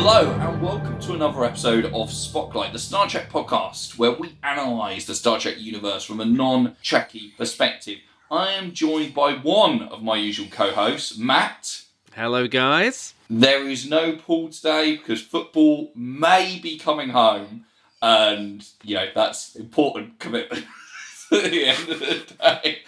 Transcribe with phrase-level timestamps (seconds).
[0.00, 5.06] Hello, and welcome to another episode of Spotlight, the Star Trek podcast, where we analyse
[5.06, 7.98] the Star Trek universe from a non Trekkie perspective.
[8.30, 11.82] I am joined by one of my usual co hosts, Matt.
[12.14, 13.14] Hello, guys.
[13.28, 17.64] There is no Paul today because football may be coming home,
[18.00, 20.64] and, you know, that's important commitment.
[21.32, 22.78] At the end of the day,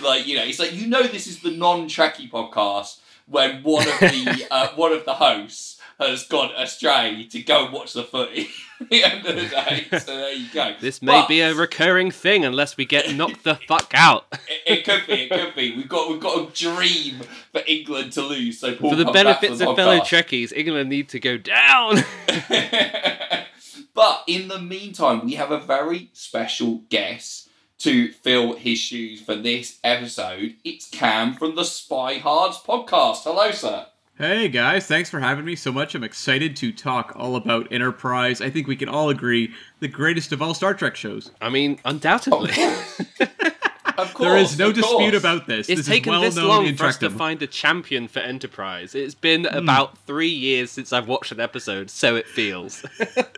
[0.00, 3.98] like you know, it's like you know, this is the non-Trekkie podcast when one of
[3.98, 5.71] the uh, one of the hosts
[6.08, 8.48] has gone astray to go and watch the footy
[8.80, 9.86] at the end of the day.
[9.98, 10.74] So there you go.
[10.80, 14.26] This may But be a recurring thing unless we get knocked the fuck out.
[14.48, 15.22] It, it could be.
[15.24, 15.76] It could be.
[15.76, 17.20] We've got we've got a dream
[17.52, 18.58] for England to lose.
[18.60, 19.98] So Paul For the benefits of fellow.
[20.00, 21.96] Trekkies, England need to go down.
[23.94, 29.34] but in the meantime, we have a very special guest to fill his shoes for
[29.34, 30.54] this episode.
[30.64, 33.24] It's Cam from the Spy Hards podcast.
[33.24, 33.86] Hello, sir.
[34.18, 35.94] Hey guys, thanks for having me so much.
[35.94, 38.42] I'm excited to talk all about Enterprise.
[38.42, 41.30] I think we can all agree the greatest of all Star Trek shows.
[41.40, 42.50] I mean, undoubtedly.
[42.50, 43.30] Of
[43.96, 44.86] course, there is no of course.
[44.86, 45.68] dispute about this.
[45.68, 48.94] It's this taken is well this long for us to find a champion for Enterprise.
[48.94, 49.56] It's been Hmm.
[49.58, 52.84] about three years since I've watched an episode, so it feels.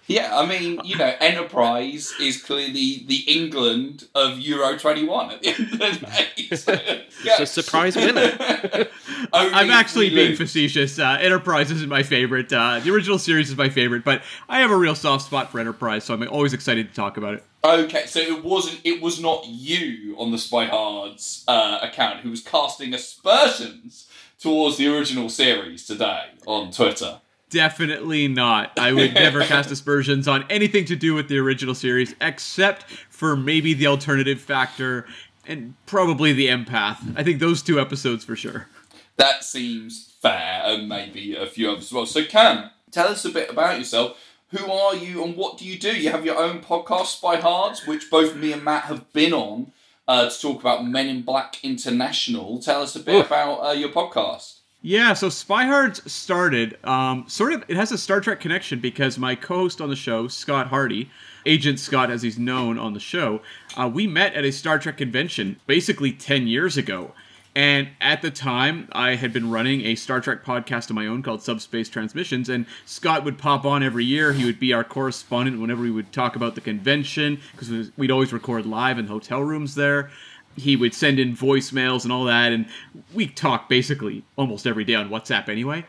[0.06, 5.48] Yeah, I mean, you know, Enterprise is clearly the England of Euro 21 at the
[5.48, 6.26] end of the day.
[6.56, 6.78] So,
[7.24, 7.40] yeah.
[7.40, 8.36] a surprise winner.
[9.32, 10.38] I'm actually being lose.
[10.38, 10.98] facetious.
[10.98, 12.52] Uh, Enterprise isn't my favorite.
[12.52, 15.58] Uh, the original series is my favorite, but I have a real soft spot for
[15.58, 17.44] Enterprise, so I'm always excited to talk about it.
[17.64, 18.80] Okay, so it wasn't.
[18.84, 24.06] It was not you on the Spy Hards uh, account who was casting aspersions
[24.38, 27.22] towards the original series today on Twitter.
[27.48, 28.78] Definitely not.
[28.78, 33.34] I would never cast aspersions on anything to do with the original series, except for
[33.34, 35.06] maybe the alternative factor
[35.46, 36.98] and probably the empath.
[37.16, 38.68] I think those two episodes for sure.
[39.16, 42.04] That seems fair, and maybe a few others as well.
[42.04, 44.18] So, Cam, tell us a bit about yourself.
[44.56, 45.90] Who are you, and what do you do?
[45.90, 49.72] You have your own podcast, Spy Hards, which both me and Matt have been on
[50.06, 52.60] uh, to talk about Men in Black International.
[52.60, 53.26] Tell us a bit Oof.
[53.26, 54.60] about uh, your podcast.
[54.80, 57.64] Yeah, so Spy Hards started um, sort of.
[57.66, 61.10] It has a Star Trek connection because my co-host on the show, Scott Hardy,
[61.46, 63.40] Agent Scott as he's known on the show,
[63.76, 67.12] uh, we met at a Star Trek convention basically ten years ago.
[67.56, 71.22] And at the time, I had been running a Star Trek podcast of my own
[71.22, 74.32] called Subspace Transmissions, and Scott would pop on every year.
[74.32, 78.32] He would be our correspondent whenever we would talk about the convention, because we'd always
[78.32, 80.10] record live in hotel rooms there
[80.56, 82.66] he would send in voicemails and all that, and
[83.12, 85.84] we talk basically almost every day on WhatsApp anyway.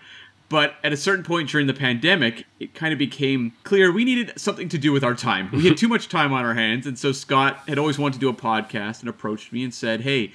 [0.47, 4.33] But at a certain point during the pandemic, it kind of became clear we needed
[4.39, 5.49] something to do with our time.
[5.51, 8.19] We had too much time on our hands, and so Scott had always wanted to
[8.19, 10.33] do a podcast and approached me and said, Hey,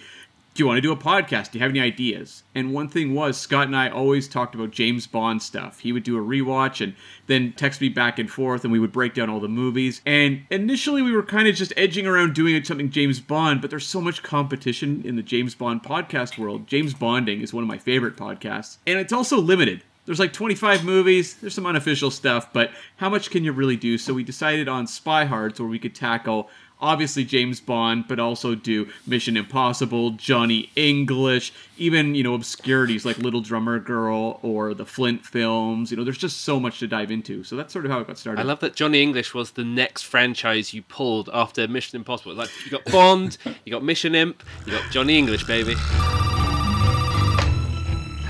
[0.60, 1.52] do you want to do a podcast?
[1.52, 2.42] Do you have any ideas?
[2.54, 5.80] And one thing was, Scott and I always talked about James Bond stuff.
[5.80, 6.94] He would do a rewatch and
[7.28, 10.02] then text me back and forth, and we would break down all the movies.
[10.04, 13.86] And initially, we were kind of just edging around doing something James Bond, but there's
[13.86, 16.66] so much competition in the James Bond podcast world.
[16.66, 19.82] James Bonding is one of my favorite podcasts, and it's also limited.
[20.04, 23.96] There's like 25 movies, there's some unofficial stuff, but how much can you really do?
[23.96, 26.50] So we decided on Spy Hards, where we could tackle
[26.80, 33.18] obviously James Bond, but also do Mission Impossible, Johnny English, even, you know, obscurities like
[33.18, 35.90] Little Drummer Girl or the Flint films.
[35.90, 37.44] You know, there's just so much to dive into.
[37.44, 38.40] So that's sort of how it got started.
[38.40, 42.34] I love that Johnny English was the next franchise you pulled after Mission Impossible.
[42.34, 45.74] Like you got Bond, you got Mission Imp, you got Johnny English, baby.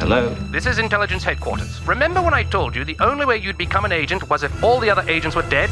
[0.01, 0.35] Hello?
[0.51, 1.87] This is intelligence headquarters.
[1.87, 4.81] Remember when I told you the only way you'd become an agent was if all
[4.81, 5.71] the other agents were dead?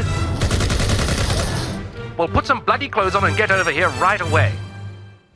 [2.18, 4.52] Well, put some bloody clothes on and get over here right away.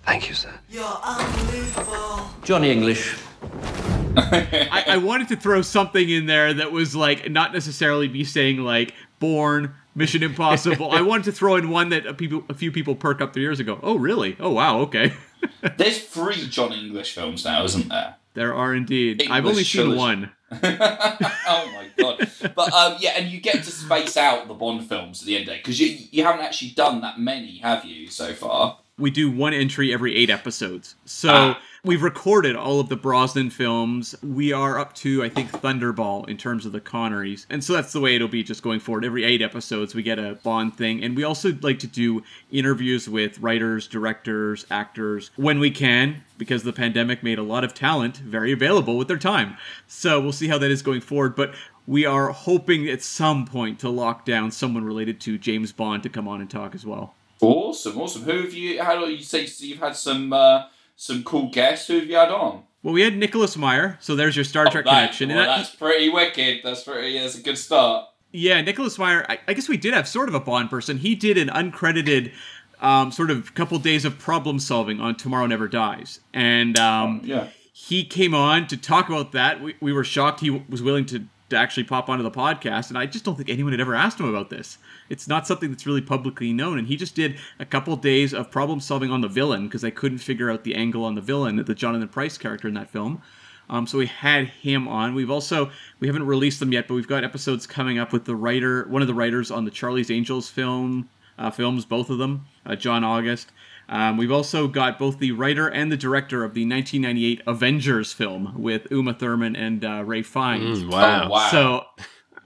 [0.04, 0.52] Thank you, sir.
[0.68, 2.28] You're unbelievable.
[2.42, 3.16] Johnny English.
[4.16, 8.58] I, I wanted to throw something in there that was like not necessarily me saying
[8.58, 10.90] like Bourne, Mission Impossible.
[10.90, 13.42] I wanted to throw in one that a, people, a few people perk up three
[13.42, 13.78] years ago.
[13.82, 14.36] Oh, really?
[14.40, 14.80] Oh, wow.
[14.80, 15.12] Okay.
[15.76, 18.16] There's three John English films now, isn't there?
[18.34, 19.22] There are indeed.
[19.30, 19.98] I've English only seen trilogy.
[19.98, 20.32] one.
[20.62, 22.30] oh my god!
[22.54, 25.42] But um, yeah, and you get to space out the Bond films at the end
[25.48, 28.78] of day because you you haven't actually done that many, have you, so far?
[28.98, 30.94] We do one entry every eight episodes.
[31.04, 31.60] So Ah.
[31.84, 34.14] We've recorded all of the Brosnan films.
[34.22, 37.44] We are up to, I think, Thunderball in terms of the Connerys.
[37.50, 39.04] And so that's the way it'll be just going forward.
[39.04, 41.02] Every eight episodes, we get a Bond thing.
[41.02, 46.62] And we also like to do interviews with writers, directors, actors when we can, because
[46.62, 49.56] the pandemic made a lot of talent very available with their time.
[49.88, 51.34] So we'll see how that is going forward.
[51.34, 51.52] But
[51.88, 56.08] we are hoping at some point to lock down someone related to James Bond to
[56.08, 57.16] come on and talk as well.
[57.40, 58.22] Awesome, awesome.
[58.22, 58.80] Who have you?
[58.80, 60.66] How do you say you've had some uh,
[61.02, 61.88] some cool guests.
[61.88, 62.62] Who have you had on?
[62.84, 65.28] Well, we had Nicholas Meyer, so there's your Star Trek Oh, that- connection.
[65.30, 66.60] well, that- that's pretty wicked.
[66.62, 67.18] That's pretty.
[67.18, 68.06] That's a good start.
[68.30, 69.26] Yeah, Nicholas Meyer.
[69.28, 70.98] I, I guess we did have sort of a Bond person.
[70.98, 72.32] He did an uncredited
[72.80, 77.48] um, sort of couple days of problem solving on Tomorrow Never Dies, and um, Yeah.
[77.72, 79.60] he came on to talk about that.
[79.60, 82.98] We, we were shocked he was willing to, to actually pop onto the podcast, and
[82.98, 84.78] I just don't think anyone had ever asked him about this.
[85.08, 88.50] It's not something that's really publicly known, and he just did a couple days of
[88.50, 91.56] problem solving on the villain because they couldn't figure out the angle on the villain,
[91.56, 93.22] the Jonathan Pryce character in that film.
[93.70, 95.14] Um, so we had him on.
[95.14, 95.70] We've also
[96.00, 99.02] we haven't released them yet, but we've got episodes coming up with the writer, one
[99.02, 101.08] of the writers on the Charlie's Angels film
[101.38, 103.50] uh, films, both of them, uh, John August.
[103.92, 108.54] Um, we've also got both the writer and the director of the 1998 Avengers film
[108.56, 110.82] with Uma Thurman and uh, Ralph Fiennes.
[110.86, 111.24] Wow.
[111.26, 111.48] Oh, wow.
[111.50, 111.84] So,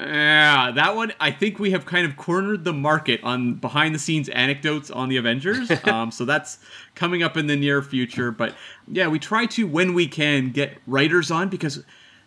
[0.01, 4.01] yeah, that one I think we have kind of cornered the market on behind the
[4.01, 5.71] scenes anecdotes on the Avengers.
[5.85, 6.59] um, so that's
[6.97, 8.33] coming up in the near future.
[8.33, 8.57] But
[8.89, 11.85] yeah, we try to when we can get writers on because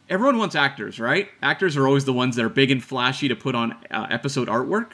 [0.10, 1.27] everyone wants actors, right?
[1.44, 4.48] Actors are always the ones that are big and flashy to put on uh, episode
[4.48, 4.92] artwork,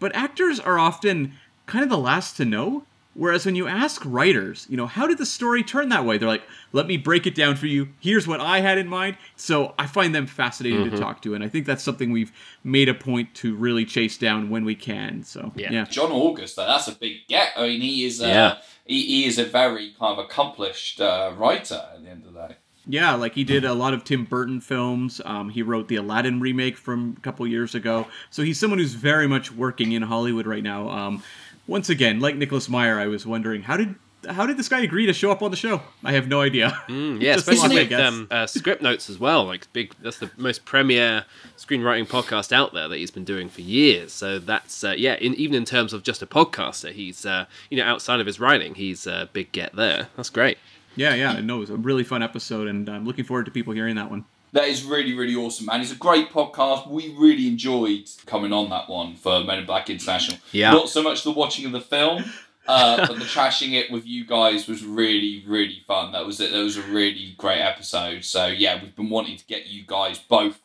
[0.00, 1.34] but actors are often
[1.66, 2.82] kind of the last to know.
[3.18, 6.18] Whereas when you ask writers, you know, how did the story turn that way?
[6.18, 7.88] They're like, let me break it down for you.
[7.98, 9.16] Here's what I had in mind.
[9.34, 11.34] So I find them fascinating to talk to.
[11.34, 12.30] And I think that's something we've
[12.62, 15.24] made a point to really chase down when we can.
[15.24, 15.72] So, Yeah.
[15.72, 15.84] yeah.
[15.86, 17.54] John August, though, that's a big get.
[17.56, 18.22] I mean, he is.
[18.22, 18.58] Uh, Yeah.
[18.86, 22.46] He, he is a very kind of accomplished uh, writer at the end of the
[22.48, 22.54] day.
[22.90, 25.20] Yeah, like he did a lot of Tim Burton films.
[25.26, 28.06] Um, he wrote the Aladdin remake from a couple years ago.
[28.30, 30.88] So he's someone who's very much working in Hollywood right now.
[30.88, 31.22] Um,
[31.68, 33.94] once again, like Nicholas Meyer, I was wondering how did
[34.28, 35.80] how did this guy agree to show up on the show?
[36.02, 36.82] I have no idea.
[36.88, 39.44] Mm, yeah, especially with um, uh, Scriptnotes as well.
[39.44, 41.26] Like big, that's the most premier
[41.58, 44.12] screenwriting podcast out there that he's been doing for years.
[44.12, 45.14] So that's uh, yeah.
[45.16, 48.40] In, even in terms of just a podcaster, he's uh, you know outside of his
[48.40, 50.08] writing, he's a big get there.
[50.16, 50.56] That's great.
[50.96, 53.74] Yeah, yeah, no, it was a really fun episode, and I'm looking forward to people
[53.74, 54.24] hearing that one.
[54.52, 55.80] That is really, really awesome, man.
[55.80, 56.88] It's a great podcast.
[56.88, 60.38] We really enjoyed coming on that one for Men in Black International.
[60.52, 60.70] Yeah.
[60.72, 62.24] Not so much the watching of the film,
[62.66, 66.12] uh, but the trashing it with you guys was really, really fun.
[66.12, 66.52] That was it.
[66.52, 68.24] That was a really great episode.
[68.24, 70.60] So yeah, we've been wanting to get you guys both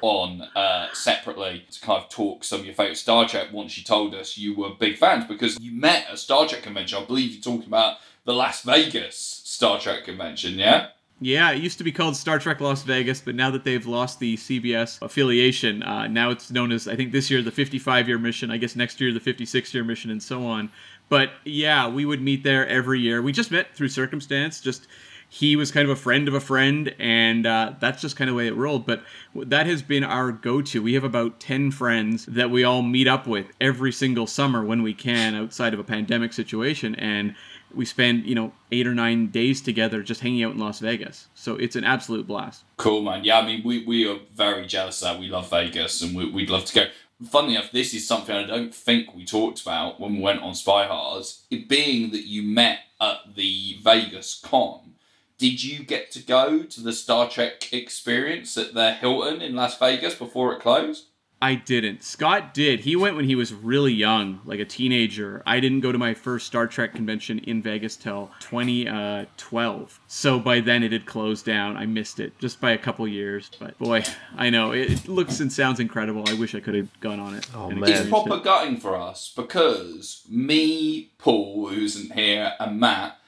[0.00, 3.84] on uh, separately to kind of talk some of your favourite Star Trek once you
[3.84, 6.98] told us you were big fans because you met at a Star Trek convention.
[7.02, 10.88] I believe you're talking about the Las Vegas Star Trek convention, yeah?
[11.20, 14.18] Yeah, it used to be called Star Trek Las Vegas, but now that they've lost
[14.18, 18.18] the CBS affiliation, uh, now it's known as, I think this year, the 55 year
[18.18, 20.70] mission, I guess next year, the 56 year mission, and so on.
[21.08, 23.22] But yeah, we would meet there every year.
[23.22, 24.88] We just met through circumstance, just
[25.28, 28.34] he was kind of a friend of a friend, and uh, that's just kind of
[28.34, 28.86] the way it rolled.
[28.86, 29.02] But
[29.34, 30.82] that has been our go to.
[30.82, 34.82] We have about 10 friends that we all meet up with every single summer when
[34.82, 36.94] we can outside of a pandemic situation.
[36.94, 37.34] And
[37.76, 41.28] we spend, you know, eight or nine days together just hanging out in Las Vegas.
[41.34, 42.64] So it's an absolute blast.
[42.76, 43.24] Cool, man.
[43.24, 45.18] Yeah, I mean, we, we are very jealous that.
[45.18, 46.86] We love Vegas and we, we'd love to go.
[47.30, 50.54] Funnily enough, this is something I don't think we talked about when we went on
[50.54, 51.46] Spy Hards.
[51.50, 54.94] It being that you met at the Vegas con,
[55.38, 59.78] did you get to go to the Star Trek experience at the Hilton in Las
[59.78, 61.06] Vegas before it closed?
[61.44, 62.02] I didn't.
[62.02, 62.80] Scott did.
[62.80, 65.42] He went when he was really young, like a teenager.
[65.44, 69.82] I didn't go to my first Star Trek convention in Vegas till 2012.
[69.82, 71.76] Uh, so by then it had closed down.
[71.76, 73.50] I missed it just by a couple years.
[73.58, 74.04] But boy,
[74.38, 76.24] I know it, it looks and sounds incredible.
[76.26, 77.46] I wish I could have gone on it.
[77.54, 77.90] Oh, man.
[77.90, 78.42] It's proper it.
[78.42, 83.18] gutting for us because me, Paul, who isn't here, and Matt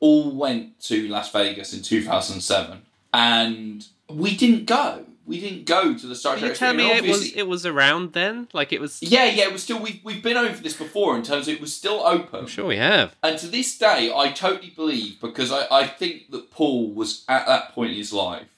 [0.00, 2.82] all went to Las Vegas in 2007
[3.14, 5.06] and we didn't go.
[5.26, 8.12] We didn't go to the Star Trek you tell me it was it was around
[8.12, 8.48] then?
[8.52, 9.02] Like it was.
[9.02, 9.80] Yeah, yeah, it was still.
[9.80, 12.40] We've, we've been over this before in terms of it was still open.
[12.40, 13.16] I'm sure we have.
[13.22, 17.46] And to this day, I totally believe because I, I think that Paul was at
[17.46, 18.48] that point in his life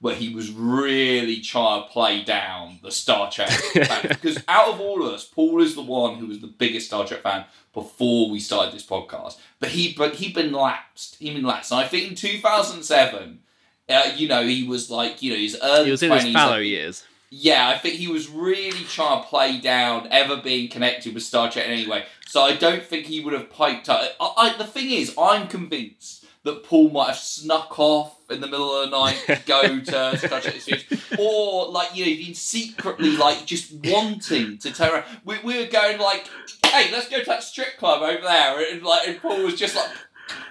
[0.00, 4.08] where he was really trying to play down the Star Trek fan.
[4.08, 7.06] because out of all of us, Paul is the one who was the biggest Star
[7.06, 9.38] Trek fan before we started this podcast.
[9.58, 11.16] But he but he'd been lapsed.
[11.16, 11.72] He'd been lapsed.
[11.72, 13.40] And I think in two thousand seven,
[13.88, 16.32] uh, you know, he was like, you know, his early He was in 20s, his
[16.34, 17.04] fallow like- years.
[17.30, 21.50] yeah, I think he was really trying to play down ever being connected with Star
[21.50, 22.04] Trek in any way.
[22.26, 24.02] So I don't think he would have piped up.
[24.20, 28.46] I, I, the thing is, I'm convinced that Paul might have snuck off in the
[28.46, 30.84] middle of the night to go to Star Trek Experience,
[31.18, 35.04] or like you know, been secretly like just wanting to turn around.
[35.24, 36.28] We, we were going like,
[36.66, 39.74] "Hey, let's go to that strip club over there," and like, and Paul was just
[39.76, 39.90] like,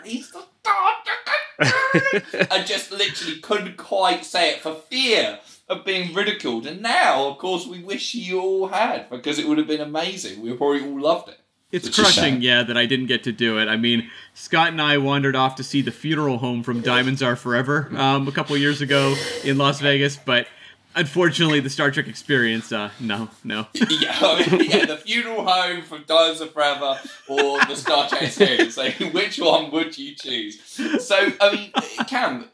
[0.03, 6.13] "He's the Star Trek," and just literally couldn't quite say it for fear of being
[6.13, 6.65] ridiculed.
[6.67, 10.41] And now, of course, we wish you all had because it would have been amazing.
[10.41, 11.39] We probably all loved it.
[11.71, 13.67] It's crushing, yeah, that I didn't get to do it.
[13.67, 17.35] I mean, Scott and I wandered off to see the funeral home from Diamonds Are
[17.35, 20.47] Forever um, a couple years ago in Las Vegas, but
[20.95, 23.67] unfortunately, the Star Trek experience, uh, no, no.
[23.73, 28.75] yeah, I mean, yeah, the funeral home from Are Forever or the Star Trek series.
[28.75, 30.61] So, which one would you choose?
[30.61, 31.71] So, I mean,
[32.07, 32.45] Cam,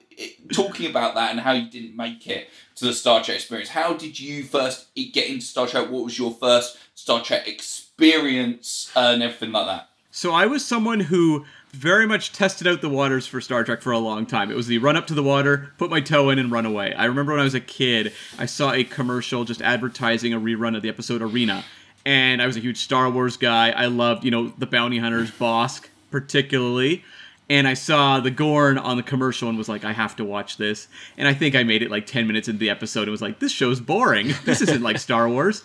[0.53, 3.93] talking about that and how you didn't make it to the Star Trek experience, how
[3.93, 5.89] did you first get into Star Trek?
[5.89, 9.90] What was your first Star Trek experience and everything like that?
[10.12, 13.91] So I was someone who very much tested out the waters for Star Trek for
[13.91, 14.51] a long time.
[14.51, 16.94] It was the run up to the water, put my toe in, and run away.
[16.94, 20.75] I remember when I was a kid, I saw a commercial just advertising a rerun
[20.75, 21.63] of the episode Arena,
[22.06, 23.72] and I was a huge Star Wars guy.
[23.72, 27.06] I loved, you know, the bounty hunters, Bossk particularly.
[27.50, 30.58] And I saw the Gorn on the commercial and was like, I have to watch
[30.58, 30.88] this.
[31.18, 33.39] And I think I made it like 10 minutes into the episode and was like,
[33.39, 34.34] this show's boring.
[34.46, 35.63] This isn't like Star Wars.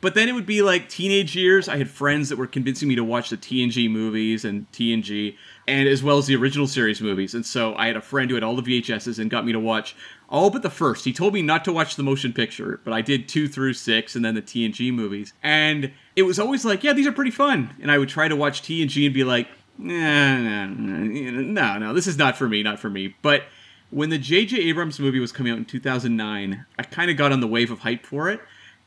[0.00, 1.68] But then it would be like teenage years.
[1.68, 5.36] I had friends that were convincing me to watch the TNG movies and TNG,
[5.68, 7.34] and as well as the original series movies.
[7.34, 9.60] And so I had a friend who had all the VHSs and got me to
[9.60, 9.94] watch
[10.28, 11.04] all but the first.
[11.04, 14.16] He told me not to watch the motion picture, but I did two through six
[14.16, 15.32] and then the TNG movies.
[15.42, 17.74] And it was always like, yeah, these are pretty fun.
[17.80, 22.36] And I would try to watch TNG and be like, no, no, this is not
[22.36, 23.14] for me, not for me.
[23.22, 23.44] But
[23.90, 24.56] when the J.J.
[24.56, 27.80] Abrams movie was coming out in 2009, I kind of got on the wave of
[27.80, 28.40] hype for it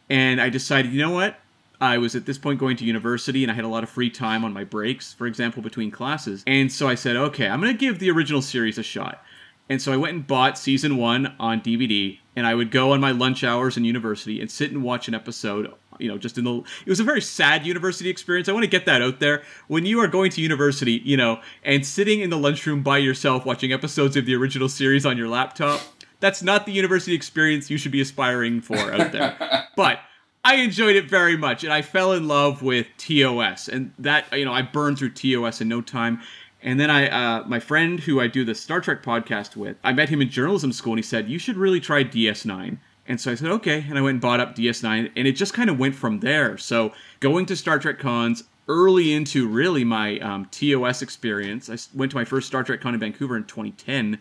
[0.10, 1.38] and I decided, you know what?
[1.82, 4.10] I was at this point going to university and I had a lot of free
[4.10, 6.44] time on my breaks, for example, between classes.
[6.46, 9.24] And so I said, okay, I'm going to give the original series a shot.
[9.70, 13.00] And so I went and bought season one on DVD, and I would go on
[13.00, 15.72] my lunch hours in university and sit and watch an episode.
[16.00, 16.56] You know, just in the.
[16.86, 18.50] It was a very sad university experience.
[18.50, 19.44] I want to get that out there.
[19.68, 23.46] When you are going to university, you know, and sitting in the lunchroom by yourself
[23.46, 25.82] watching episodes of the original series on your laptop,
[26.20, 29.68] that's not the university experience you should be aspiring for out there.
[29.76, 30.00] but
[30.44, 34.46] I enjoyed it very much, and I fell in love with TOS, and that you
[34.46, 36.22] know I burned through TOS in no time.
[36.62, 39.94] And then I, uh, my friend who I do the Star Trek podcast with, I
[39.94, 42.78] met him in journalism school, and he said you should really try DS9.
[43.08, 45.54] And so I said okay, and I went and bought up DS9, and it just
[45.54, 46.58] kind of went from there.
[46.58, 52.12] So going to Star Trek cons early into really my um, TOS experience, I went
[52.12, 54.20] to my first Star Trek con in Vancouver in 2010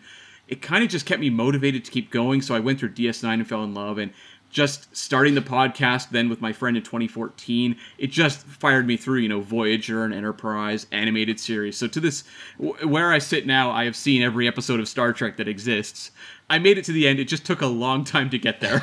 [0.49, 2.41] it kind of just kept me motivated to keep going.
[2.41, 3.99] So I went through DS9 and fell in love.
[3.99, 4.11] And
[4.49, 9.19] just starting the podcast then with my friend in 2014, it just fired me through,
[9.19, 11.77] you know, Voyager and Enterprise, animated series.
[11.77, 12.23] So to this,
[12.57, 16.09] where I sit now, I have seen every episode of Star Trek that exists.
[16.49, 17.19] I made it to the end.
[17.19, 18.81] It just took a long time to get there.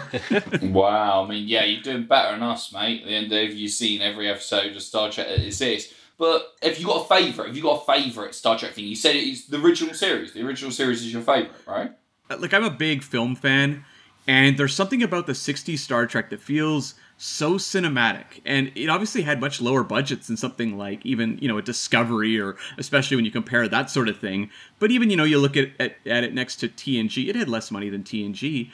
[0.63, 3.03] Wow, I mean, yeah, you're doing better than us, mate.
[3.03, 5.93] At the end of you've seen every episode of Star Trek that exists.
[6.19, 7.49] But have you got a favourite?
[7.49, 8.85] Have you got a favourite Star Trek thing?
[8.87, 10.33] You said it's the original series.
[10.33, 11.93] The original series is your favourite, right?
[12.31, 13.85] Uh, like I'm a big film fan,
[14.27, 19.23] and there's something about the '60s Star Trek that feels so cinematic, and it obviously
[19.23, 23.27] had much lower budgets than something like even you know a Discovery or especially when
[23.27, 24.51] you compare that sort of thing.
[24.79, 27.49] But even you know you look at at, at it next to TNG, it had
[27.49, 28.71] less money than TNG.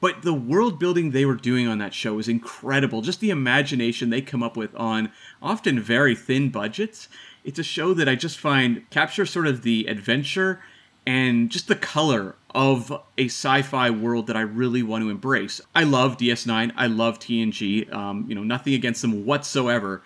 [0.00, 3.00] But the world building they were doing on that show is incredible.
[3.00, 5.10] Just the imagination they come up with on
[5.42, 7.08] often very thin budgets.
[7.42, 10.60] It's a show that I just find captures sort of the adventure
[11.06, 15.60] and just the color of a sci-fi world that I really want to embrace.
[15.74, 16.72] I love DS9.
[16.76, 17.92] I love TNG.
[17.92, 20.02] Um, you know, nothing against them whatsoever.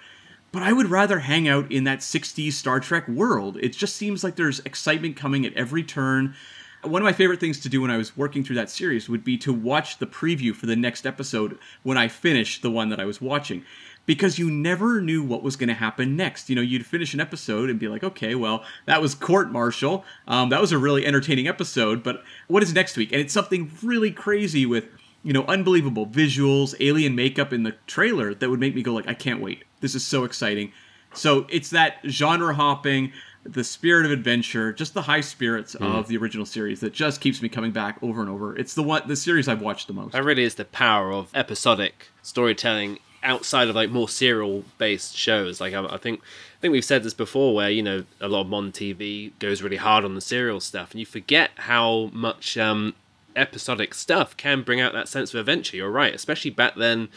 [0.50, 3.58] But I would rather hang out in that 60s Star Trek world.
[3.58, 6.34] It just seems like there's excitement coming at every turn.
[6.82, 9.24] One of my favorite things to do when I was working through that series would
[9.24, 13.00] be to watch the preview for the next episode when I finished the one that
[13.00, 13.64] I was watching.
[14.06, 16.48] Because you never knew what was going to happen next.
[16.48, 20.04] You know, you'd finish an episode and be like, okay, well, that was court martial.
[20.26, 23.12] Um, that was a really entertaining episode, but what is next week?
[23.12, 24.86] And it's something really crazy with
[25.22, 29.08] you know, unbelievable visuals, alien makeup in the trailer that would make me go like,
[29.08, 29.64] I can't wait.
[29.80, 30.72] This is so exciting.
[31.12, 33.12] So it's that genre hopping,
[33.52, 37.40] the spirit of adventure, just the high spirits of the original series that just keeps
[37.42, 38.56] me coming back over and over.
[38.56, 40.12] It's the one the series I've watched the most.
[40.12, 45.60] That really is the power of episodic storytelling outside of like more serial based shows.
[45.60, 48.42] Like I, I think I think we've said this before, where you know a lot
[48.42, 52.58] of modern TV goes really hard on the serial stuff, and you forget how much
[52.58, 52.94] um,
[53.36, 55.76] episodic stuff can bring out that sense of adventure.
[55.76, 57.08] You're right, especially back then.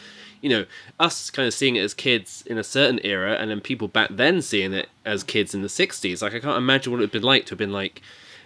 [0.42, 0.66] You know,
[1.00, 4.10] us kind of seeing it as kids in a certain era, and then people back
[4.12, 6.20] then seeing it as kids in the '60s.
[6.20, 8.02] Like I can't imagine what it would have been like to have been like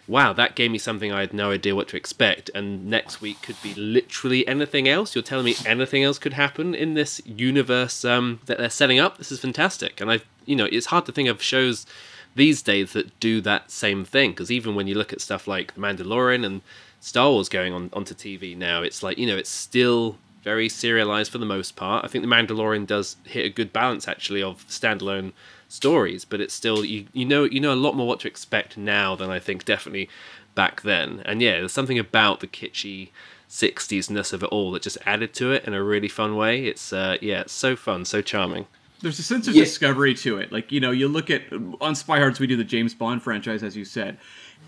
[0.09, 2.51] wow, that gave me something I had no idea what to expect.
[2.55, 5.15] And next week could be literally anything else.
[5.15, 9.19] You're telling me anything else could happen in this universe um, that they're setting up.
[9.19, 10.01] This is fantastic.
[10.01, 11.87] And I, you know, it's hard to think of shows
[12.35, 14.31] these days that do that same thing.
[14.31, 16.63] Because even when you look at stuff like The Mandalorian and
[17.01, 21.33] Star Wars going on onto TV now, it's like you know, it's still very serialized
[21.33, 22.05] for the most part.
[22.05, 25.33] I think The Mandalorian does hit a good balance actually of standalone
[25.67, 28.79] stories, but it's still you you know you know a lot more what to expect
[28.79, 30.09] now than I think definitely
[30.55, 31.21] back then.
[31.25, 33.09] And yeah, there's something about the kitschy
[33.51, 36.65] 60s ness of it all that just added to it in a really fun way.
[36.67, 38.67] It's uh, yeah, it's so fun, so charming.
[39.03, 39.65] There's a sense of Yeah.
[39.65, 40.53] discovery to it.
[40.53, 41.43] Like, you know, you look at
[41.81, 44.17] on Spy Hards, we do the James Bond franchise, as you said.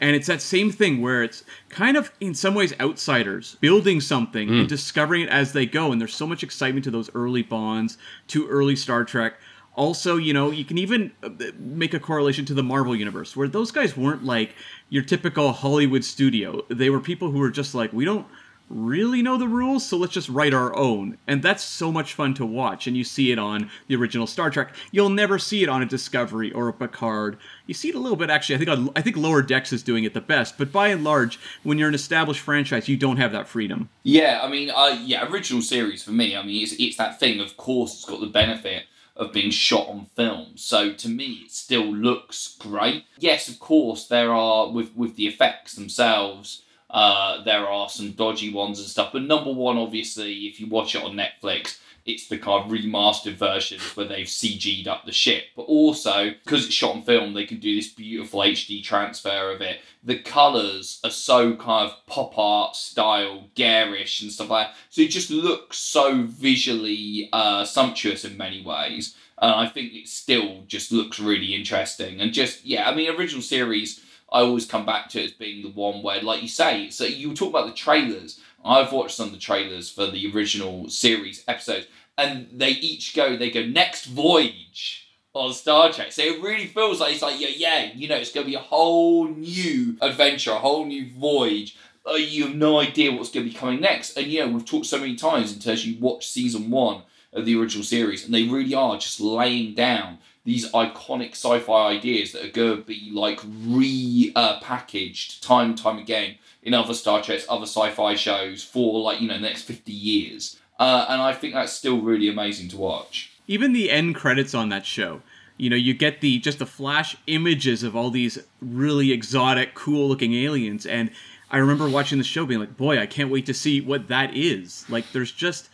[0.01, 4.49] And it's that same thing where it's kind of, in some ways, outsiders building something
[4.49, 5.91] and discovering it as they go.
[5.91, 9.35] And there's so much excitement to those early Bonds, to early Star Trek.
[9.75, 13.47] Also, you know, you can even uh, make a correlation to the Marvel Universe, where
[13.47, 14.55] those guys weren't like
[14.89, 16.65] your typical Hollywood studio.
[16.69, 18.27] They were people who were just like, we don't
[18.69, 21.19] really know the rules, so let's just write our own.
[21.27, 22.87] And that's so much fun to watch.
[22.87, 24.75] And you see it on the original Star Trek.
[24.91, 27.39] You'll never see it on a Discovery or a Picard.
[27.67, 28.57] You see it a little bit actually.
[28.57, 30.59] I think on, I think Lower Decks is doing it the best.
[30.59, 33.89] But by and large, when you're an established franchise, you don't have that freedom.
[34.03, 36.37] Yeah, I mean, uh, yeah, original series for me.
[36.37, 37.41] I mean, it's it's that thing.
[37.41, 38.85] Of course, it's got the benefit
[39.17, 40.53] of being shot on film.
[40.57, 43.05] So to me, it still looks great.
[43.19, 46.63] Yes, of course, there are with with the effects themselves.
[46.91, 50.95] Uh, there are some dodgy ones and stuff, but number one, obviously, if you watch
[50.95, 51.79] it on Netflix,
[52.09, 55.45] it's the kind of remastered versions where they've CG'd up the ship.
[55.55, 59.61] But also, because it's shot on film, they can do this beautiful HD transfer of
[59.61, 59.81] it.
[60.03, 64.77] The colours are so kind of pop art style, garish and stuff like that.
[64.89, 69.15] So it just looks so visually uh, sumptuous in many ways.
[69.41, 72.21] And I think it still just looks really interesting.
[72.21, 75.63] And just, yeah, I mean, original series, I always come back to it as being
[75.63, 78.41] the one where, like you say, so you talk about the trailers.
[78.65, 83.37] I've watched some of the trailers for the original series episodes, and they each go,
[83.37, 86.13] they go, next voyage on Star Trek.
[86.13, 88.57] So it really feels like it's like, yeah, yeah, you know, it's going to be
[88.57, 91.77] a whole new adventure, a whole new voyage.
[92.09, 94.17] Uh, you have no idea what's going to be coming next.
[94.17, 97.59] And, you know, we've talked so many times until you watch season one of the
[97.59, 102.51] original series, and they really are just laying down these iconic sci-fi ideas that are
[102.51, 107.67] going to be like re uh, time and time again in other Star Treks, other
[107.67, 110.59] sci-fi shows for like you know the next fifty years.
[110.79, 113.31] Uh, and I think that's still really amazing to watch.
[113.47, 115.21] Even the end credits on that show.
[115.59, 120.09] You know, you get the just the flash images of all these really exotic, cool
[120.09, 121.11] looking aliens, and
[121.51, 124.35] I remember watching the show being like, boy, I can't wait to see what that
[124.35, 124.87] is.
[124.89, 125.69] Like, there's just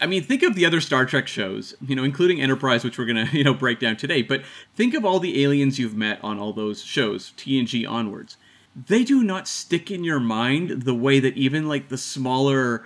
[0.00, 3.06] I mean, think of the other Star Trek shows, you know, including Enterprise, which we're
[3.06, 4.22] gonna, you know, break down today.
[4.22, 4.42] But
[4.74, 8.36] think of all the aliens you've met on all those shows, TNG onwards.
[8.74, 12.84] They do not stick in your mind the way that even like the smaller,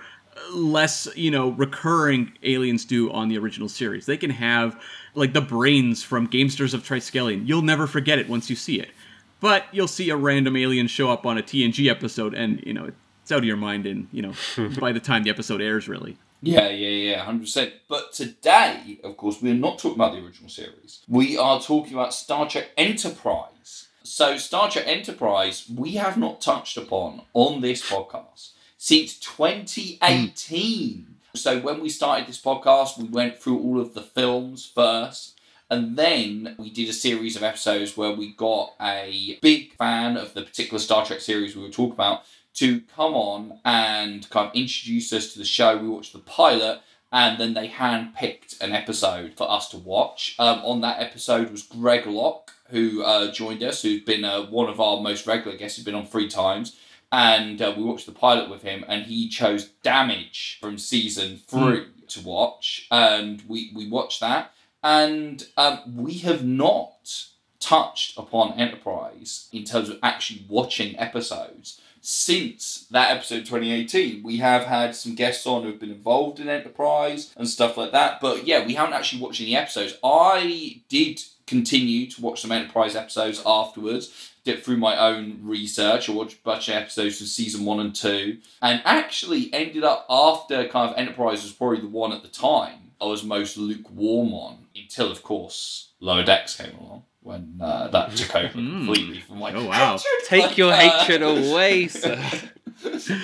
[0.53, 4.05] less, you know, recurring aliens do on the original series.
[4.05, 4.79] They can have
[5.15, 7.47] like the brains from Gamesters of Triskelion.
[7.47, 8.91] You'll never forget it once you see it.
[9.39, 12.91] But you'll see a random alien show up on a TNG episode, and you know
[13.23, 13.85] it's out of your mind.
[13.85, 14.33] And you know,
[14.79, 16.17] by the time the episode airs, really.
[16.41, 17.73] Yeah, yeah, yeah, hundred percent.
[17.87, 20.99] But today, of course, we're not talking about the original series.
[21.07, 23.87] We are talking about Star Trek Enterprise.
[24.03, 31.15] So, Star Trek Enterprise, we have not touched upon on this podcast since 2018.
[31.35, 35.35] So, when we started this podcast, we went through all of the films first.
[35.71, 40.33] And then we did a series of episodes where we got a big fan of
[40.33, 42.23] the particular Star Trek series we were talking about
[42.55, 45.77] to come on and kind of introduce us to the show.
[45.77, 46.81] We watched the pilot,
[47.11, 50.35] and then they hand-picked an episode for us to watch.
[50.37, 54.69] Um, on that episode was Greg Locke, who uh, joined us, who's been uh, one
[54.69, 55.77] of our most regular guests.
[55.77, 56.77] He's been on three times.
[57.11, 61.85] And uh, we watched the pilot with him, and he chose Damage from season three
[62.09, 62.87] to watch.
[62.91, 64.51] And we, we watched that.
[64.83, 67.25] And um, we have not
[67.59, 74.65] touched upon Enterprise in terms of actually watching episodes since that episode 2018 we have
[74.65, 78.45] had some guests on who have been involved in enterprise and stuff like that but
[78.45, 79.97] yeah we haven't actually watched any episodes.
[80.03, 86.09] I did continue to watch some enterprise episodes afterwards dip through my own research.
[86.09, 90.05] I watched a bunch of episodes from season one and two and actually ended up
[90.09, 94.33] after kind of enterprise was probably the one at the time i was most lukewarm
[94.33, 99.39] on until of course lower decks came along when uh, that took over completely from
[99.39, 99.99] my Oh, wow.
[100.25, 102.13] Take your uh, hatred away, sir.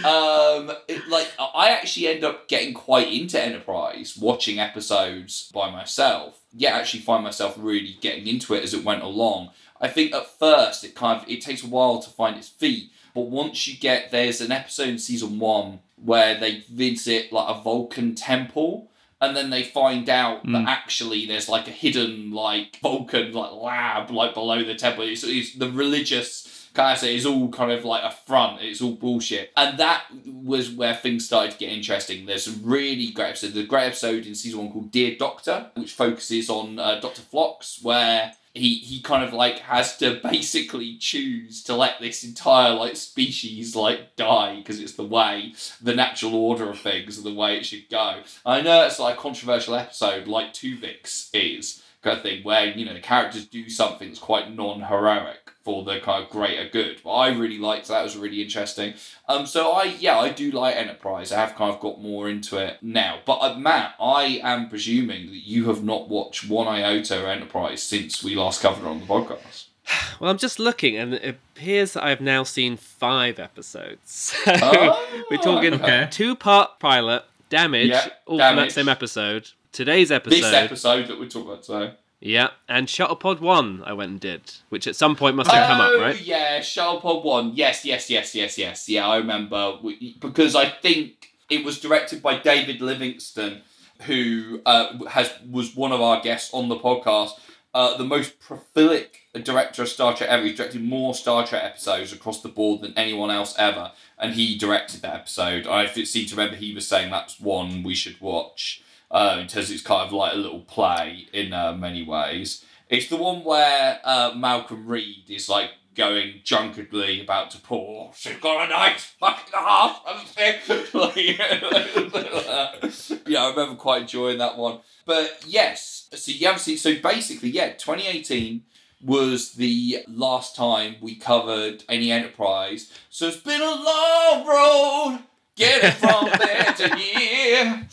[0.03, 6.41] um, it, like I actually end up getting quite into Enterprise, watching episodes by myself.
[6.53, 9.51] Yeah, actually find myself really getting into it as it went along.
[9.79, 12.91] I think at first it kind of it takes a while to find its feet,
[13.13, 17.61] but once you get there's an episode in season one where they visit like a
[17.61, 18.89] Vulcan temple.
[19.21, 24.11] And then they find out that actually there's like a hidden like Vulcan like lab
[24.11, 25.05] like below the temple.
[25.05, 28.61] It's, it's the religious kind of say it's all kind of like a front.
[28.61, 29.51] It's all bullshit.
[29.57, 32.25] And that was where things started to get interesting.
[32.25, 33.53] There's some really great episodes.
[33.53, 37.21] There's a great episode in season one called Dear Doctor, which focuses on uh, Dr.
[37.21, 42.73] Phlox, where he he kind of like has to basically choose to let this entire
[42.73, 47.57] like species like die because it's the way the natural order of things the way
[47.57, 48.21] it should go.
[48.45, 52.85] I know it's like a controversial episode like Tuvix is kind of thing where you
[52.85, 57.01] know the characters do something that's quite non-heroic for the kind of greater good.
[57.03, 58.93] But I really liked that; it was really interesting.
[59.27, 61.31] Um, so I yeah I do like Enterprise.
[61.33, 63.19] I have kind of got more into it now.
[63.25, 67.81] But uh, Matt, I am presuming that you have not watched one iota of Enterprise
[67.83, 69.65] since we last covered it on the podcast.
[70.19, 71.25] Well, I'm just looking, and it
[71.55, 74.33] appears that I've now seen five episodes.
[74.45, 76.07] So Oh, we're talking okay.
[76.09, 79.49] two-part pilot, damage, Yeah, all from that same episode.
[79.73, 81.93] Today's episode, This episode that we're talking about today.
[82.25, 83.83] Yeah, and Shuttlepod One.
[83.85, 86.19] I went and did, which at some point must have come up, Oh, right?
[86.19, 87.51] Yeah, Shuttlepod One.
[87.55, 88.89] Yes, yes, yes, yes, yes.
[88.89, 89.77] Yeah, I remember
[90.19, 93.61] because I think it was directed by David Livingston,
[94.03, 97.31] who uh, has was one of our guests on the podcast.
[97.75, 100.45] Uh, the most prolific director of Star Trek ever.
[100.45, 104.57] He's directed more Star Trek episodes across the board than anyone else ever, and he
[104.57, 105.67] directed that episode.
[105.67, 108.81] I seem to remember he was saying that's one we should watch.
[109.11, 112.65] Uh, in terms of it's kind of like a little play in uh, many ways.
[112.89, 118.11] It's the one where uh, Malcolm Reed is like going drunkenly about to pour.
[118.15, 120.01] She's got a nice fucking half.
[123.27, 124.79] Yeah, I remember quite enjoying that one.
[125.05, 126.77] But yes, so you have seen.
[126.77, 128.63] So basically, yeah, 2018
[129.03, 132.91] was the last time we covered any enterprise.
[133.09, 135.19] So it's been a long road.
[135.55, 137.87] Getting from there to here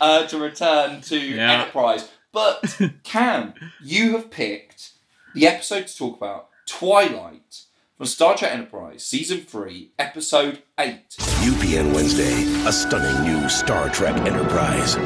[0.00, 1.52] uh, to return to Yeah.
[1.62, 2.10] Enterprise.
[2.32, 4.90] But Cam, you have picked
[5.34, 7.62] the episode to talk about Twilight
[7.96, 11.08] from Star Trek Enterprise, Season 3, Episode 8.
[11.18, 14.96] UPN Wednesday, a stunning new Star Trek Enterprise.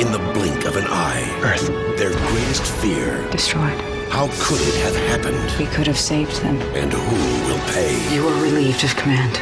[0.00, 1.66] In the blink of an eye, Earth.
[1.98, 3.28] their greatest fear.
[3.30, 3.80] Destroyed.
[4.10, 5.58] How could it have happened?
[5.58, 6.60] We could have saved them.
[6.76, 8.14] And who will pay?
[8.14, 9.40] You are relieved of command.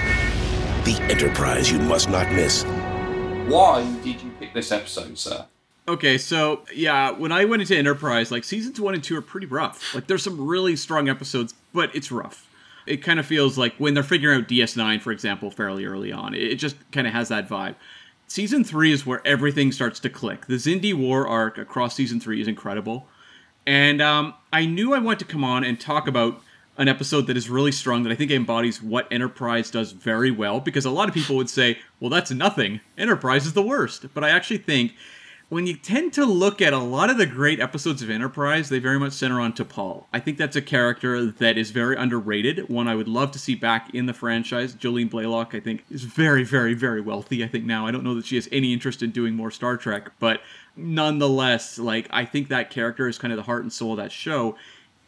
[0.85, 2.62] The Enterprise you must not miss.
[3.47, 5.47] Why did you pick this episode, sir?
[5.88, 9.47] Okay, so yeah, when I went into Enterprise, like seasons one and two are pretty
[9.47, 9.94] rough.
[9.94, 12.51] Like there's some really strong episodes, but it's rough.
[12.87, 16.35] It kind of feels like when they're figuring out DS9, for example, fairly early on.
[16.35, 17.77] It it just kind of has that vibe.
[18.27, 20.44] Season three is where everything starts to click.
[20.49, 23.09] The Xindi War arc across season three is incredible.
[23.66, 26.42] And um, I knew I wanted to come on and talk about
[26.77, 30.61] an episode that is really strong that I think embodies what Enterprise does very well
[30.61, 32.81] because a lot of people would say, well, that's nothing.
[32.99, 34.13] Enterprise is the worst.
[34.13, 34.95] But I actually think
[35.51, 38.79] when you tend to look at a lot of the great episodes of Enterprise, they
[38.79, 40.07] very much center on T'Pol.
[40.13, 43.55] I think that's a character that is very underrated, one I would love to see
[43.55, 44.75] back in the franchise.
[44.75, 47.87] Jolene Blalock, I think, is very, very, very wealthy, I think now.
[47.87, 50.41] I don't know that she has any interest in doing more Star Trek, but
[50.77, 54.13] nonetheless, like, I think that character is kind of the heart and soul of that
[54.13, 54.57] show.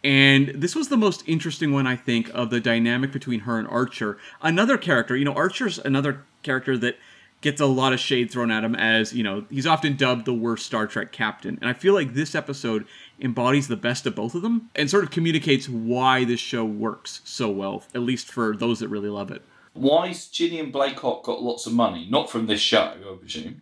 [0.05, 3.67] And this was the most interesting one, I think, of the dynamic between her and
[3.69, 4.19] Archer.
[4.41, 6.97] Another character, you know, Archer's another character that
[7.41, 10.35] gets a lot of shade thrown at him as, you know, he's often dubbed the
[10.35, 11.59] worst Star Trek captain.
[11.61, 12.87] And I feel like this episode
[13.21, 17.21] embodies the best of both of them and sort of communicates why this show works
[17.25, 19.43] so well, at least for those that really love it.
[19.75, 22.07] Why's Gillian Blaycock got lots of money?
[22.09, 23.61] Not from this show, I presume.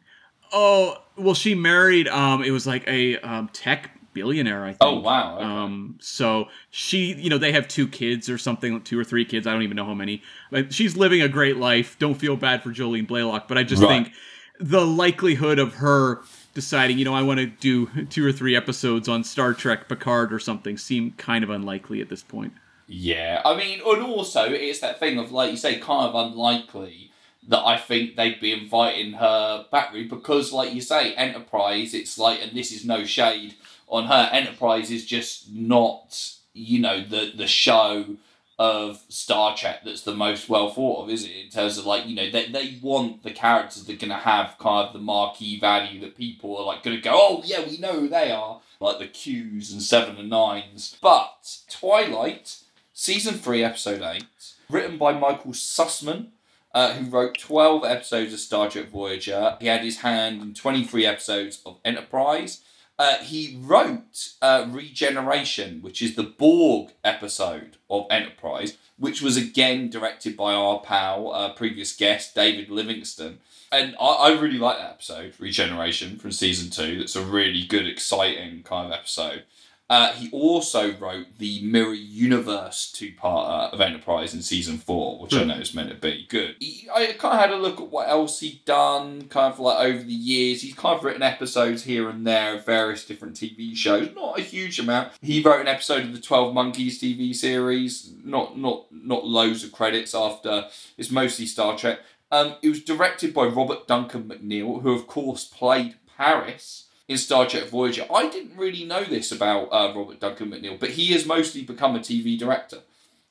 [0.53, 4.79] Oh, well, she married, um, it was like a um, tech billionaire, I think.
[4.81, 5.44] Oh, wow, okay.
[5.44, 9.46] Um, so she, you know, they have two kids or something, two or three kids.
[9.46, 10.22] I don't even know how many.
[10.50, 11.98] But she's living a great life.
[11.98, 14.05] Don't feel bad for Jolene Blalock, but I just Right.
[14.05, 14.14] think
[14.59, 16.22] the likelihood of her
[16.55, 20.33] deciding, you know, I want to do two or three episodes on Star Trek Picard
[20.33, 22.53] or something seem kind of unlikely at this point.
[22.87, 27.11] Yeah, I mean, and also it's that thing of like you say, kind of unlikely
[27.48, 31.92] that I think they'd be inviting her back really because, like you say, Enterprise.
[31.94, 33.55] It's like, and this is no shade
[33.94, 34.28] on her.
[34.33, 38.16] Enterprise is just not, you know, the the show
[38.57, 41.33] of Star Trek that's the most well thought of, is it?
[41.44, 44.57] In terms of like, you know, they they want the characters that are gonna have
[44.59, 48.00] kind of the marquee value that people are like gonna go, oh yeah, we know
[48.00, 50.96] who they are, like the Qs and seven and nines.
[51.00, 52.59] But Twilight.
[52.96, 54.22] Season 3, Episode 8,
[54.70, 56.28] written by Michael Sussman,
[56.72, 59.57] uh, who wrote 12 episodes of Star Trek Voyager.
[59.61, 62.61] He had his hand in 23 episodes of Enterprise.
[62.98, 69.90] Uh, he wrote uh, Regeneration, which is the Borg episode of Enterprise, which was again
[69.90, 73.40] directed by our pal, uh, previous guest, David Livingston.
[73.72, 76.98] And I, I really like that episode, Regeneration, from season two.
[76.98, 79.42] That's a really good, exciting kind of episode.
[79.90, 85.44] Uh, he also wrote the Mirror Universe two-parter of Enterprise in season four, which I
[85.44, 86.57] know is meant to be good.
[86.59, 89.85] He, I kind of had a look at what else he'd done, kind of like
[89.85, 90.62] over the years.
[90.62, 94.42] He's kind of written episodes here and there of various different TV shows, not a
[94.42, 95.12] huge amount.
[95.20, 99.73] He wrote an episode of the Twelve Monkeys TV series, not not not loads of
[99.73, 100.64] credits after.
[100.97, 102.01] It's mostly Star Trek.
[102.31, 107.47] Um, it was directed by Robert Duncan McNeil, who of course played Paris in Star
[107.47, 108.07] Trek Voyager.
[108.12, 111.95] I didn't really know this about uh, Robert Duncan McNeil, but he has mostly become
[111.95, 112.79] a TV director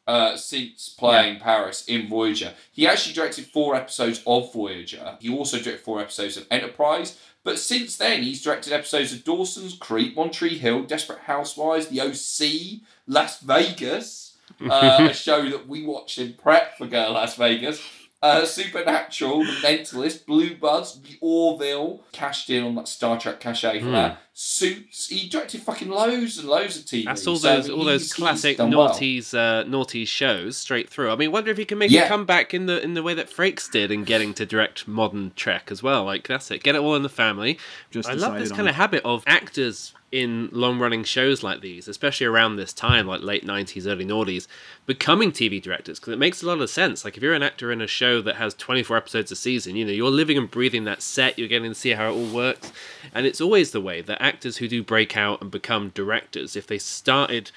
[0.06, 2.54] uh, since playing Paris in Voyager.
[2.72, 5.18] He actually directed four episodes of Voyager.
[5.20, 7.18] He also directed four episodes of Enterprise.
[7.44, 12.00] But since then, he's directed episodes of Dawson's Creek, One Tree Hill, Desperate Housewives, The
[12.00, 17.82] OC, Las Vegas, uh, a show that we watched in prep for Girl Las Vegas.
[18.24, 23.80] Uh, Supernatural, The Mentalist, Blue Bloods, The Orville, cashed in on that Star Trek cachet
[23.82, 24.18] for that.
[24.36, 27.06] Suits, he directed fucking loads and loads of TV.
[27.06, 28.90] That's all so those all those classic done well.
[28.90, 31.12] noughties uh, naughty shows straight through.
[31.12, 32.06] I mean, wonder if he can make Yeah.
[32.06, 35.34] a comeback in the in the way that Frakes did in getting to direct modern
[35.36, 36.04] Trek as well.
[36.06, 36.64] Like that's it.
[36.64, 37.60] Get it all in the family.
[37.92, 38.70] Just I love this kind on.
[38.70, 43.22] of habit of actors in long running shows like these, especially around this time, like
[43.22, 44.46] late nineties, early noughties,
[44.86, 47.04] becoming TV directors because it makes a lot of sense.
[47.04, 49.76] Like if you're an actor in a show that has twenty four episodes a season,
[49.76, 51.38] you know you're living and breathing that set.
[51.40, 52.72] You're getting to see how it all works,
[53.14, 56.66] and it's always the way that actors who do break out and become directors, if
[56.66, 57.52] they started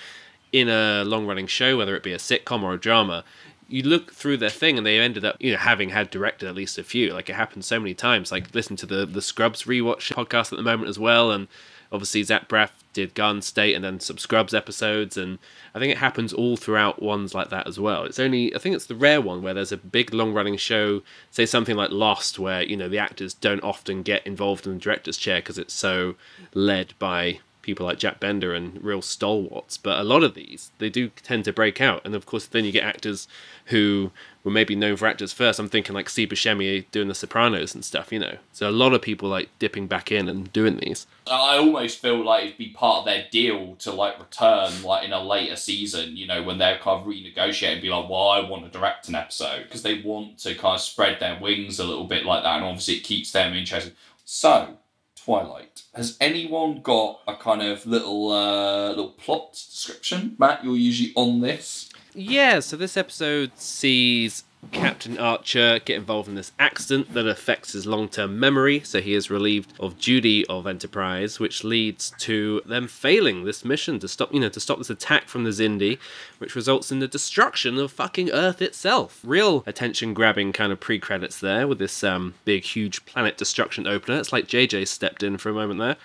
[0.53, 3.25] in a long running show, whether it be a sitcom or a drama,
[3.69, 6.55] you look through their thing and they ended up, you know, having had directed at
[6.55, 7.13] least a few.
[7.13, 8.31] Like it happens so many times.
[8.31, 11.49] Like listen to the the Scrubs rewatch podcast at the moment as well, and
[11.97, 15.39] obviously Zach Braff did Garden State and then some Scrubs episodes, and
[15.75, 18.05] I think it happens all throughout ones like that as well.
[18.05, 21.03] It's only I think it's the rare one where there's a big long running show,
[21.31, 24.79] say something like Lost, where you know the actors don't often get involved in the
[24.79, 26.15] director's chair because it's so
[26.55, 29.77] led by people like Jack Bender and real stalwarts.
[29.77, 32.03] But a lot of these, they do tend to break out.
[32.05, 33.27] And of course, then you get actors
[33.67, 34.13] who
[34.47, 35.59] were maybe known for actors first.
[35.59, 38.37] I'm thinking like Steve Buscemi doing The Sopranos and stuff, you know.
[38.53, 41.09] So a lot of people like dipping back in and doing these.
[41.27, 45.13] I almost feel like it'd be part of their deal to like return like in
[45.13, 48.49] a later season, you know, when they're kind of renegotiating and be like, well, I
[48.49, 51.85] want to direct an episode because they want to kind of spread their wings a
[51.85, 53.97] little bit like that, and obviously it keeps them interested.
[54.25, 54.77] So,
[55.17, 60.37] Twilight, has anyone got a kind of little uh, little plot description?
[60.39, 61.86] Matt, you're usually on this.
[62.19, 67.87] Yeah, so this episode sees Captain Archer get involved in this accident that affects his
[67.87, 72.89] long term memory, so he is relieved of duty of Enterprise, which leads to them
[72.89, 75.99] failing this mission to stop you know, to stop this attack from the Xindi,
[76.39, 79.21] which results in the destruction of fucking Earth itself.
[79.23, 83.87] Real attention grabbing kind of pre credits there with this um big huge planet destruction
[83.87, 84.19] opener.
[84.19, 85.97] It's like JJ stepped in for a moment there.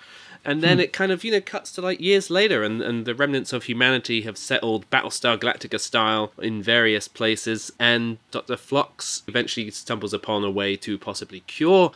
[0.44, 0.82] And then hmm.
[0.82, 3.64] it kind of, you know, cuts to like years later, and, and the remnants of
[3.64, 8.56] humanity have settled Battlestar Galactica style in various places, and Dr.
[8.56, 11.92] Phlox eventually stumbles upon a way to possibly cure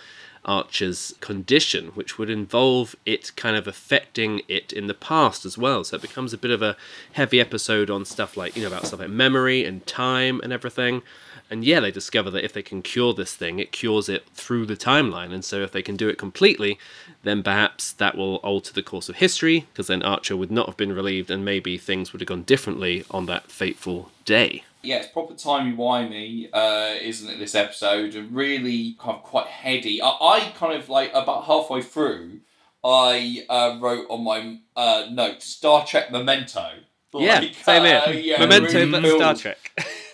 [0.47, 5.83] Archer's condition, which would involve it kind of affecting it in the past as well.
[5.83, 6.77] So it becomes a bit of a
[7.13, 11.03] heavy episode on stuff like, you know, about stuff like memory and time and everything.
[11.49, 14.67] And yeah, they discover that if they can cure this thing, it cures it through
[14.67, 15.33] the timeline.
[15.33, 16.79] And so if they can do it completely,
[17.23, 20.77] then perhaps that will alter the course of history, because then Archer would not have
[20.77, 24.65] been relieved and maybe things would have gone differently on that fateful day.
[24.83, 28.15] Yeah, it's proper timey-wimey, uh, isn't it, this episode?
[28.15, 30.01] And really kind of quite heady.
[30.01, 32.41] I, I kind of, like, about halfway through,
[32.85, 36.69] I uh, wrote on my uh, note, Star Trek Memento.
[37.15, 38.03] yeah, Like, same here.
[38.07, 39.73] uh, yeah, Memento, really but Star Trek.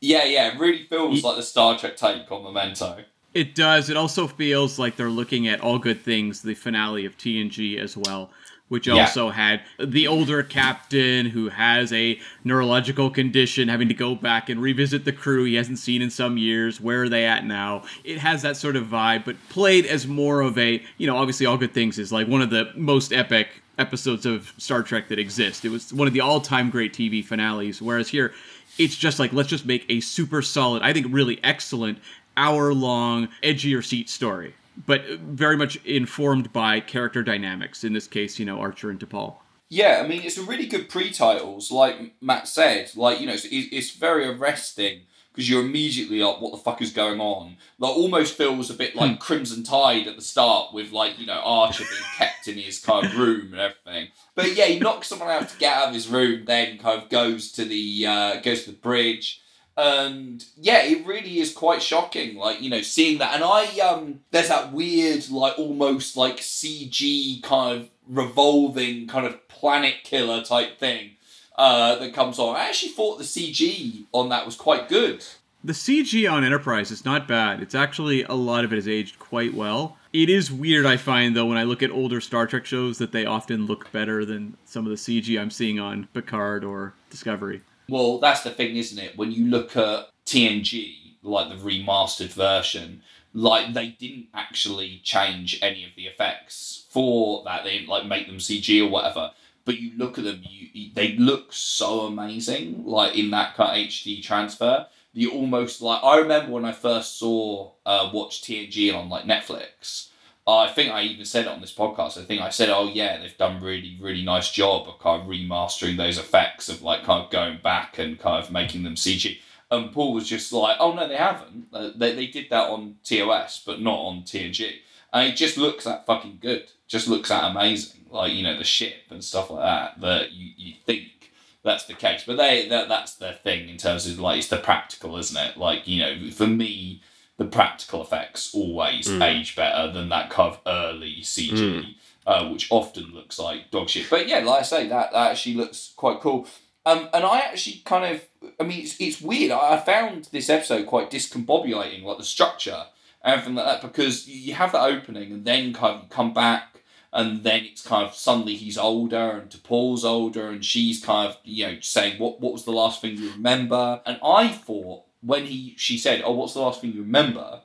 [0.00, 3.04] Yeah, yeah, it really feels like the Star Trek take on Memento.
[3.34, 3.90] It does.
[3.90, 7.96] It also feels like they're looking at All Good Things, the finale of TNG as
[7.96, 8.30] well,
[8.68, 8.94] which Yeah.
[8.94, 14.60] also had the older captain who has a neurological condition having to go back and
[14.60, 16.80] revisit the crew he hasn't seen in some years.
[16.80, 17.82] Where are they at now?
[18.02, 21.46] It has that sort of vibe, but played as more of a, you know, obviously
[21.46, 25.18] All Good Things is like one of the most epic episodes of Star Trek that
[25.18, 25.64] exist.
[25.64, 28.32] It was one of the all-time great TV finales, whereas here
[28.80, 31.98] it's just like let's just make a super solid, I think really excellent
[32.36, 34.54] hour long, edgier seat story,
[34.86, 37.84] but very much informed by character dynamics.
[37.84, 39.36] In this case, you know, Archer and T'Pol.
[39.68, 42.90] Yeah, I mean, it's a really good pre-titles, like Matt said.
[42.96, 45.02] Like, you know, it's, it's very arresting
[45.40, 47.56] because you're immediately like, what the fuck is going on?
[47.78, 51.40] That almost feels a bit like Crimson Tide at the start with, like, you know,
[51.42, 54.08] Archer being kept in his kind of room and everything.
[54.34, 57.08] But yeah, he knocks someone out to get out of his room, then kind of
[57.08, 59.40] goes to the uh, goes to the bridge.
[59.78, 63.34] And yeah, it really is quite shocking, like, you know, seeing that.
[63.34, 69.48] And I, um, there's that weird, like, almost like CG kind of revolving kind of
[69.48, 71.12] planet killer type thing
[71.60, 72.56] uh, that comes on.
[72.56, 75.22] I actually thought the CG on that was quite good.
[75.62, 77.60] The CG on Enterprise is not bad.
[77.60, 79.98] It's actually a lot of it has aged quite well.
[80.10, 83.12] It is weird, I find, though, when I look at older Star Trek shows that
[83.12, 87.60] they often look better than some of the CG I'm seeing on Picard or Discovery.
[87.90, 89.18] Well, that's the thing, isn't it?
[89.18, 93.02] When you look at TNG, like the remastered version,
[93.34, 97.64] like they didn't actually change any of the effects for that.
[97.64, 99.32] They didn't like make them CG or whatever.
[99.70, 103.88] But you look at them, you, they look so amazing, like in that kind of
[103.88, 104.88] HD transfer.
[105.12, 110.08] You almost like I remember when I first saw uh, watch TNG on like Netflix.
[110.44, 112.20] I think I even said it on this podcast.
[112.20, 115.28] I think I said, "Oh yeah, they've done really, really nice job of kind of
[115.28, 119.38] remastering those effects of like kind of going back and kind of making them CG."
[119.70, 121.68] And Paul was just like, "Oh no, they haven't.
[121.72, 124.80] Uh, They they did that on TOS, but not on TNG."
[125.12, 126.72] And it just looks that fucking good.
[126.88, 127.99] Just looks that amazing.
[128.10, 130.00] Like you know the ship and stuff like that.
[130.00, 134.06] That you you think that's the case, but they that that's their thing in terms
[134.06, 135.56] of like it's the practical, isn't it?
[135.56, 137.02] Like you know, for me,
[137.36, 141.94] the practical effects always age better than that kind of early CG,
[142.26, 144.08] uh, which often looks like dog shit.
[144.10, 146.46] But yeah, like I say, that, that actually looks quite cool.
[146.86, 149.52] Um, and I actually kind of, I mean, it's, it's weird.
[149.52, 152.84] I I found this episode quite discombobulating, like the structure,
[153.22, 156.69] and everything like that, because you have that opening and then kind of come back
[157.12, 161.38] and then it's kind of suddenly he's older and T'Pol's older and she's kind of
[161.44, 164.00] you know saying what what was the last thing you remember?
[164.06, 167.60] And I thought when he she said oh what's the last thing you remember?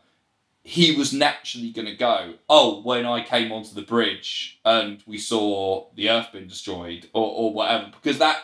[0.63, 5.17] He was naturally going to go oh when I came onto the bridge and we
[5.19, 7.91] saw the earth being destroyed or, or whatever.
[7.91, 8.43] Because that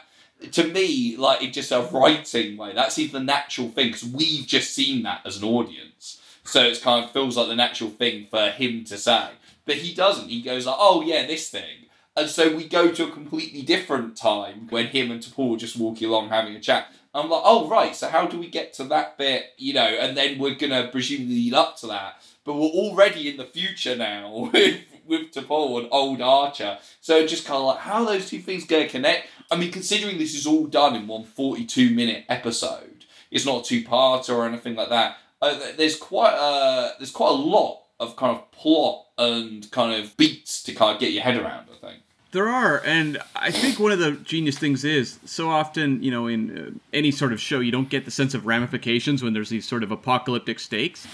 [0.51, 4.45] to me like it just a writing way that seems the natural thing because we've
[4.45, 6.21] just seen that as an audience.
[6.43, 9.29] So it's kind of feels like the natural thing for him to say
[9.65, 10.29] but he doesn't.
[10.29, 14.15] He goes like, "Oh yeah, this thing," and so we go to a completely different
[14.15, 16.87] time when him and T'Pol just walking along having a chat.
[17.13, 20.15] I'm like, "Oh right, so how do we get to that bit?" You know, and
[20.15, 24.49] then we're gonna presumably lead up to that, but we're already in the future now
[24.53, 26.77] with with T'Pol and old Archer.
[27.01, 29.27] So just kind of like, how are those two things gonna connect?
[29.49, 33.67] I mean, considering this is all done in one 42 minute episode, it's not a
[33.67, 35.17] two parter or anything like that.
[35.41, 40.15] Uh, there's quite a there's quite a lot of kind of plot and kind of
[40.17, 41.67] beats to kind of get your head around.
[41.71, 42.03] I think.
[42.31, 46.27] There are, and I think one of the genius things is so often, you know,
[46.27, 49.49] in uh, any sort of show, you don't get the sense of ramifications when there's
[49.49, 51.05] these sort of apocalyptic stakes.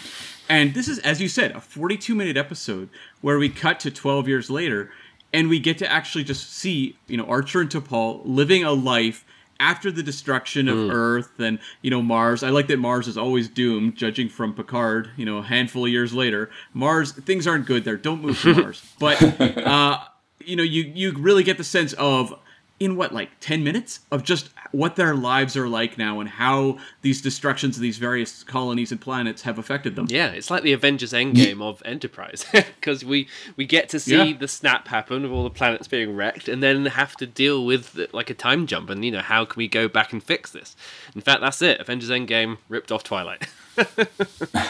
[0.48, 2.90] And this is, as you said, a 42 minute episode
[3.22, 4.92] where we cut to 12 years later
[5.34, 9.26] and we get to actually just see, you know, Archer and T'Pol living a life
[9.60, 12.44] after the destruction of Earth and, you know, Mars.
[12.44, 15.92] I like that Mars is always doomed, judging from Picard, you know, a handful of
[15.92, 16.50] years later.
[16.74, 17.98] Mars, things aren't good there.
[17.98, 18.84] Don't move to Mars.
[19.00, 20.00] But, uh,
[20.40, 22.34] you know, you, you really get the sense of,
[22.80, 24.02] in what, like 10 minutes?
[24.12, 28.44] Of just what their lives are like now and how these destructions of these various
[28.44, 30.08] colonies and planets have affected them.
[30.10, 34.38] Yeah, it's like the Avengers Endgame of Enterprise because we we get to see Yeah.
[34.38, 37.98] the snap happen of all the planets being wrecked, and then have to deal with
[38.14, 40.76] like a time jump, and you know how can we go back and fix this?
[41.16, 41.80] In fact, that's it.
[41.80, 43.48] Avengers Endgame ripped off Twilight.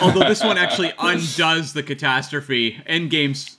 [0.01, 2.81] Although this one actually undoes the catastrophe.
[2.89, 3.56] Endgame uh,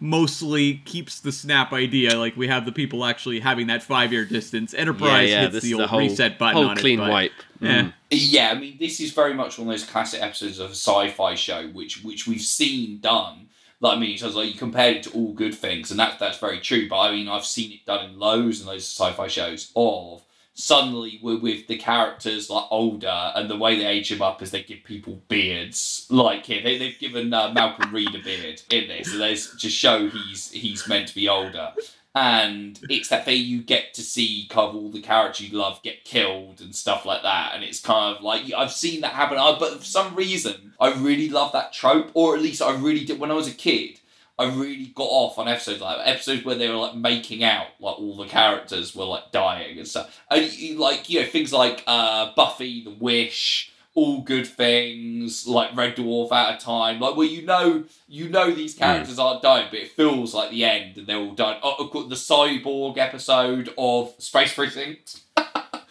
[0.00, 2.18] mostly keeps the snap idea.
[2.18, 4.74] Like we have the people actually having that five year distance.
[4.74, 7.02] Enterprise yeah, hits the old whole- reset button whole on clean it.
[7.02, 7.32] but- wipe.
[7.60, 7.82] Yeah.
[7.82, 7.92] Mm.
[8.10, 11.34] Yeah, I mean, this is very much one of those classic episodes of a sci-fi
[11.34, 13.48] show, which which we've seen done.
[13.80, 16.18] Like, I mean, so it's like you compared it to all good things, and that
[16.18, 16.88] that's very true.
[16.88, 20.22] But I mean, I've seen it done in loads and those sci-fi shows of
[20.54, 24.50] suddenly we're with the characters like older, and the way they age them up is
[24.50, 26.06] they give people beards.
[26.10, 29.76] Like here, they they've given uh, Malcolm Reed a beard in this, so they just
[29.76, 31.72] show he's he's meant to be older.
[32.14, 35.82] And it's that thing you get to see kind of all the characters you love
[35.82, 37.52] get killed and stuff like that.
[37.54, 40.92] And it's kind of like I've seen that happen, I, but for some reason I
[40.92, 44.00] really love that trope, or at least I really did when I was a kid.
[44.42, 46.08] I really got off on episodes like that.
[46.08, 49.88] episodes where they were like making out, like all the characters were like dying and
[49.88, 50.22] stuff.
[50.30, 55.96] And like you know things like uh, Buffy, The Wish, all good things like Red
[55.96, 59.80] Dwarf out of time, like where you know you know these characters aren't dying, but
[59.80, 61.60] it feels like the end and they're all dying.
[61.62, 65.21] Oh, the cyborg episode of Space Precinct.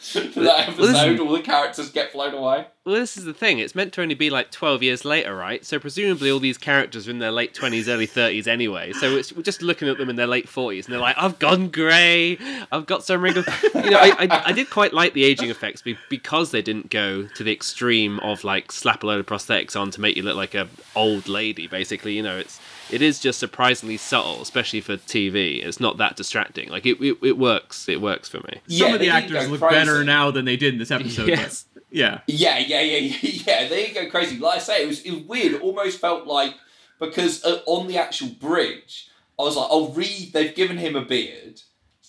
[0.13, 2.65] that episode, all the characters get flown away.
[2.85, 3.59] Well, this is the thing.
[3.59, 5.63] It's meant to only be like 12 years later, right?
[5.63, 8.93] So presumably all these characters are in their late 20s, early 30s anyway.
[8.93, 11.37] So it's, we're just looking at them in their late 40s, and they're like, "I've
[11.37, 12.39] gone grey.
[12.71, 13.45] I've got some wrinkles."
[13.75, 17.27] You know, I, I, I did quite like the aging effects because they didn't go
[17.27, 20.35] to the extreme of like slap a load of prosthetics on to make you look
[20.35, 21.67] like a old lady.
[21.67, 22.59] Basically, you know, it's
[22.91, 25.65] it is just surprisingly subtle, especially for TV.
[25.65, 26.69] It's not that distracting.
[26.69, 27.87] Like it, it, it works.
[27.87, 28.61] It works for me.
[28.67, 29.75] Some of the actors look crazy.
[29.75, 31.27] better now than they did in this episode.
[31.27, 31.65] Yes.
[31.89, 32.21] yeah.
[32.27, 34.37] Yeah, yeah, yeah, yeah, They go, crazy.
[34.37, 35.53] Like I say, it was, it was weird.
[35.53, 36.55] It almost felt like
[36.99, 41.03] because uh, on the actual bridge, I was like, "Oh, Reed, they've given him a
[41.03, 41.61] beard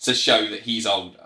[0.03, 1.22] to show that he's older."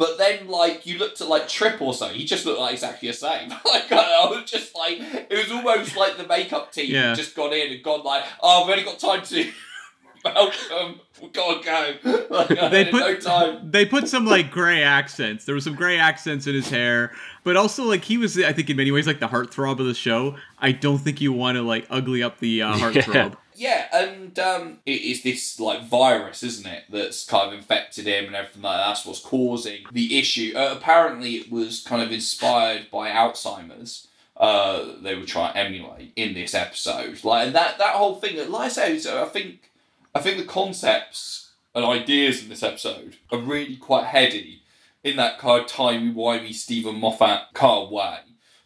[0.00, 3.08] But then, like, you looked at like Trip or so, he just looked like exactly
[3.08, 3.50] the same.
[3.66, 7.12] like, I was just like, it was almost like the makeup team Yeah.
[7.14, 9.52] just gone in and gone like, "Oh, I've only got time to."
[10.24, 11.64] Malcolm, we've got to
[12.02, 12.26] go.
[12.30, 13.70] Like, They put no time.
[13.70, 15.44] they put some like gray accents.
[15.44, 17.12] There was some gray accents in his hair,
[17.44, 19.94] but also like he was, I think, in many ways like the heartthrob of the
[19.94, 20.36] show.
[20.58, 23.36] I don't think you want to like ugly up the uh, heartthrob.
[23.60, 28.24] Yeah, and um, it is this like virus, isn't it, that's kind of infected him
[28.24, 28.86] and everything like that.
[28.86, 30.54] That's what's causing the issue.
[30.56, 34.08] Uh, apparently, it was kind of inspired by Alzheimer's.
[34.34, 38.38] Uh, they were trying to emulate in this episode, like and that that whole thing.
[38.50, 39.70] Like I say, so I think
[40.14, 44.62] I think the concepts and ideas in this episode are really quite heady
[45.04, 48.20] in that kind of timey wimey Steven Moffat kind of way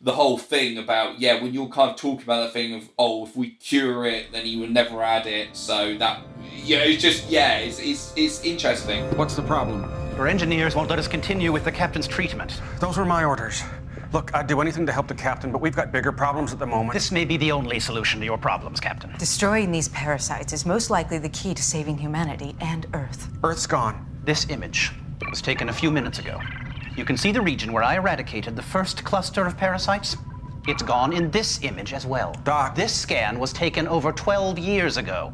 [0.04, 3.24] the whole thing about yeah when you're kind of talking about the thing of oh
[3.24, 6.20] if we cure it then he would never add it so that
[6.54, 9.84] yeah it's just yeah it's it's, it's interesting What's the problem?
[10.18, 12.60] Our engineers won't let us continue with the captain's treatment.
[12.80, 13.62] Those were my orders.
[14.12, 16.66] Look, I'd do anything to help the captain, but we've got bigger problems at the
[16.66, 16.92] moment.
[16.92, 19.12] This may be the only solution to your problems, Captain.
[19.18, 23.28] Destroying these parasites is most likely the key to saving humanity and Earth.
[23.42, 24.06] Earth's gone.
[24.24, 24.92] This image
[25.28, 26.40] was taken a few minutes ago.
[26.96, 30.16] You can see the region where I eradicated the first cluster of parasites.
[30.68, 32.34] It's gone in this image as well.
[32.44, 32.76] Doc.
[32.76, 35.32] This scan was taken over 12 years ago.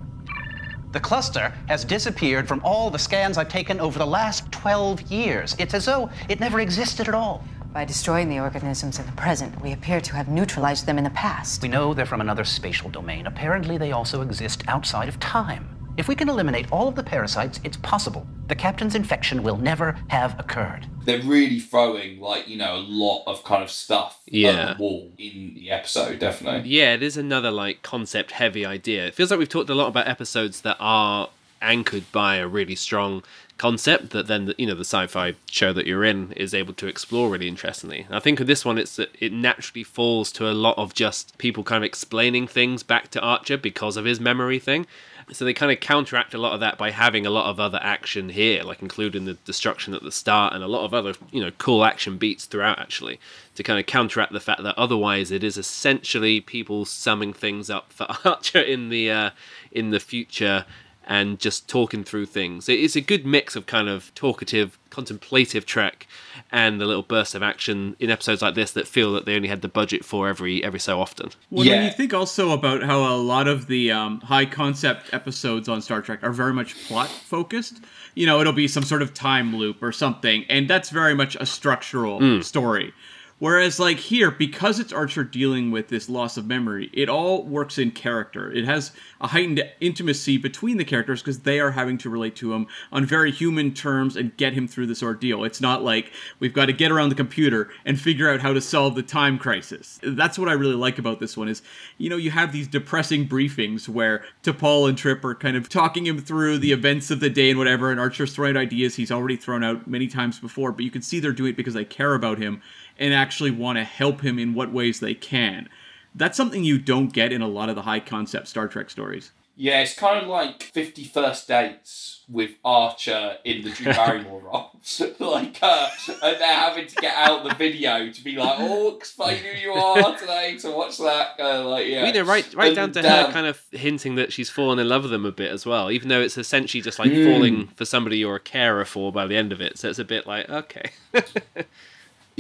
[0.93, 5.55] The cluster has disappeared from all the scans I've taken over the last 12 years.
[5.59, 7.45] It's as though it never existed at all.
[7.73, 11.11] By destroying the organisms in the present, we appear to have neutralized them in the
[11.11, 11.63] past.
[11.63, 13.27] We know they're from another spatial domain.
[13.27, 15.80] Apparently, they also exist outside of time.
[16.01, 18.27] If we can eliminate all of the parasites, it's possible.
[18.49, 20.87] The captain's infection will never have occurred.
[21.05, 24.51] they're really throwing like you know a lot of kind of stuff Yeah.
[24.71, 29.07] at the wall in the episode definitely Yeah, it is another like concept heavy idea.
[29.09, 31.29] It feels like we've talked a lot about episodes that are
[31.63, 33.23] anchored by a really strong
[33.59, 37.29] concept that then you know the sci-fi show that you're in is able to explore
[37.29, 38.01] really interestingly.
[38.07, 40.95] And I think with this one it's that it naturally falls to a lot of
[40.95, 44.87] just people kind of explaining things back to Archer because of his memory thing.
[45.33, 47.79] So they kind of counteract a lot of that by having a lot of other
[47.83, 51.41] action here, like including the destruction at the start and a lot of other, you
[51.41, 53.21] know, cool action beats throughout actually,
[53.55, 57.93] to kind of counteract the fact that otherwise it is essentially people summing things up
[57.93, 59.31] for Archer in the uh,
[59.71, 60.65] in the future
[61.07, 62.69] and just talking through things.
[62.69, 66.07] It's a good mix of kind of talkative, contemplative Trek
[66.53, 69.49] and the little bursts of action in episodes like this that feel that they only
[69.49, 71.31] had the budget for every every so often.
[71.51, 71.77] Well, Yeah.
[71.77, 75.81] when you think also about how a lot of the um, high concept episodes on
[75.83, 77.81] Star Trek are very much plot focused,
[78.15, 81.37] you know, it'll be some sort of time loop or something, and that's very much
[81.41, 82.93] a structural story.
[83.41, 87.79] Whereas, like here, because it's Archer dealing with this loss of memory, it all works
[87.79, 88.53] in character.
[88.53, 92.53] It has a heightened intimacy between the characters because they are having to relate to
[92.53, 95.43] him on very human terms and get him through this ordeal.
[95.43, 98.61] It's not like we've got to get around the computer and figure out how to
[98.61, 99.99] solve the time crisis.
[100.03, 101.63] That's what I really like about this one is,
[101.97, 106.07] you know, you have these depressing briefings where T'Pol and Trip are kind of talking
[106.07, 109.11] him through the events of the day and whatever, and Archer's throwing out ideas he's
[109.11, 111.87] already thrown out many times before, but you can see they're doing it because they
[111.87, 112.61] care about him
[113.01, 115.69] and actually want to help him in what ways they can.
[116.15, 119.33] That's something you don't get in a lot of the high concept Star Trek stories.
[119.57, 124.71] yeah it's kind of like 51st dates with archer in the drew barrymore role
[125.19, 125.89] like uh,
[126.23, 129.73] and they're having to get out the video to be like oh explain who you
[129.73, 133.03] are today to watch that uh, like yeah You know, right, right down And, to
[133.03, 135.67] her um, kind of hinting that she's fallen in love with him a bit as
[135.67, 137.25] well, even though it's essentially just like Hmm.
[137.25, 139.77] falling for somebody you're a carer for by the end of it.
[139.79, 140.91] So it's a bit like, okay.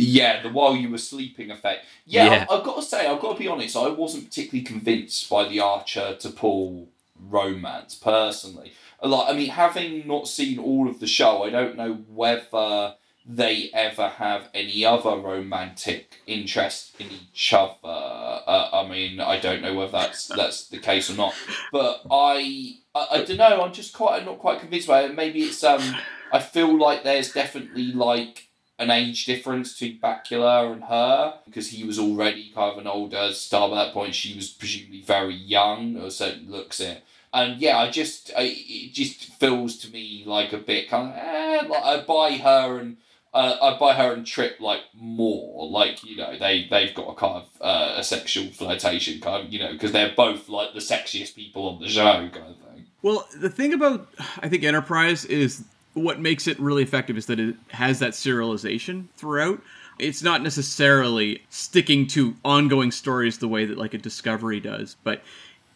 [0.00, 1.84] Yeah, the while you were sleeping effect.
[2.06, 2.46] Yeah, Yeah.
[2.48, 5.48] I, I've got to say, I've got to be honest, I wasn't particularly convinced by
[5.48, 6.86] the Archer to T'Pol
[7.18, 8.72] romance personally.
[9.02, 12.94] Like, I mean, having not seen all of the show, I don't know whether
[13.26, 17.76] they ever have any other romantic interest in each other.
[17.84, 21.34] Uh, I mean, I don't know whether that's that's the case or not.
[21.72, 23.62] But I, I, I don't know.
[23.62, 25.14] I'm just quite not quite convinced by it.
[25.14, 25.96] Maybe it's um.
[26.32, 28.49] I feel like there's definitely like
[28.80, 33.32] an age difference between Bakula and her because he was already kind of an older
[33.32, 34.14] star by that point.
[34.14, 37.04] She was presumably very young, or certain looks it.
[37.32, 41.16] And yeah, I just I, it just feels to me like a bit kind of
[41.16, 42.96] eh, like I buy her and
[43.32, 45.68] uh, I buy her and Trip like more.
[45.68, 49.52] Like you know, they they've got a kind of uh, a sexual flirtation kind of
[49.52, 52.86] you know because they're both like the sexiest people on the show kind of thing.
[53.02, 54.08] Well, the thing about
[54.38, 55.64] I think Enterprise is
[55.94, 59.60] what makes it really effective is that it has that serialization throughout.
[59.98, 65.22] It's not necessarily sticking to ongoing stories the way that like a Discovery does, but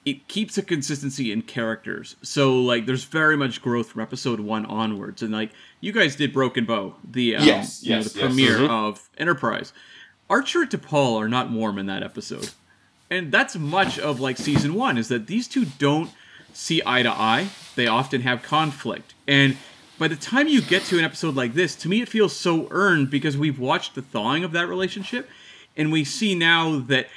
[0.06, 2.16] it keeps a consistency in characters.
[2.22, 5.50] So like there's very much growth from episode 1 onwards and like
[5.80, 8.26] you guys did Broken Bow, the um, Yes, you know, yes, the yes.
[8.28, 8.68] premiere Mhm.
[8.70, 9.72] of Enterprise.
[10.30, 12.50] Archer and T'Pol are not warm in that episode.
[13.10, 16.10] And that's much of like season 1 is that these two don't
[16.54, 17.48] see eye to eye.
[17.76, 19.12] They often have conflict.
[19.26, 19.56] And
[19.98, 22.68] by the time you get to an episode like this, to me it feels so
[22.70, 25.28] earned because we've watched the thawing of that relationship
[25.76, 27.08] and we see now that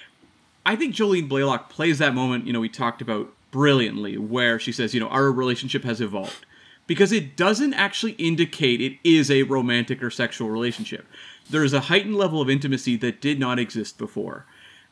[0.65, 4.71] I think Jolene Blalock plays that moment, you know, we talked about brilliantly, where she
[4.71, 6.45] says, you know, our relationship has evolved.
[6.85, 11.05] Because it doesn't actually indicate it is a romantic or sexual relationship.
[11.49, 14.45] There is a heightened level of intimacy that did not exist before.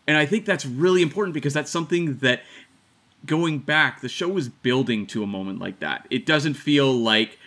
[0.08, 2.44] And I think that's really important because that's something that
[3.26, 6.06] going back, the show was building to a moment like that.
[6.10, 7.40] It doesn't feel like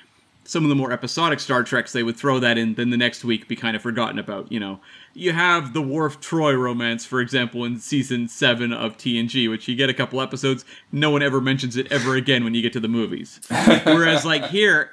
[0.48, 3.22] some of the more episodic Star Treks, they would throw that in, then the next
[3.22, 4.50] week be kind of forgotten about.
[4.50, 4.80] You know,
[5.12, 9.76] you have the Worf Troy romance, for example, in season seven of TNG, which you
[9.76, 12.80] get a couple episodes, no one ever mentions it ever again when you get to
[12.80, 13.40] the movies.
[13.84, 14.92] Whereas, like here,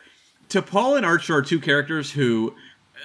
[0.49, 2.53] T'Pol and Archer are two characters who,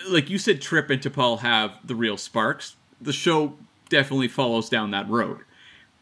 [0.09, 2.75] like you said, Trip and T'Pol have the real sparks.
[3.01, 3.55] The show
[3.89, 5.39] definitely follows down that road.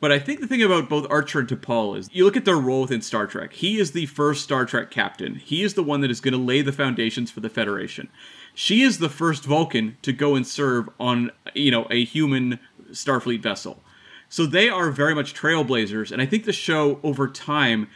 [0.01, 2.57] But I think the thing about both Archer and T'Pol is you look at their
[2.57, 3.53] role within Star Trek.
[3.53, 5.35] He is the first Star Trek captain.
[5.35, 8.09] He is the one that is going to lay the foundations for the Federation.
[8.55, 13.43] She is the first Vulcan to go and serve on, you know, a human Starfleet
[13.43, 13.83] vessel.
[14.29, 17.89] So they are very much trailblazers, and I think the show over time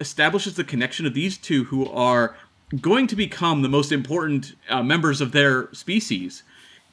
[0.00, 2.36] establishes the connection of these two who are
[2.80, 6.42] going to become the most important uh, members of their species.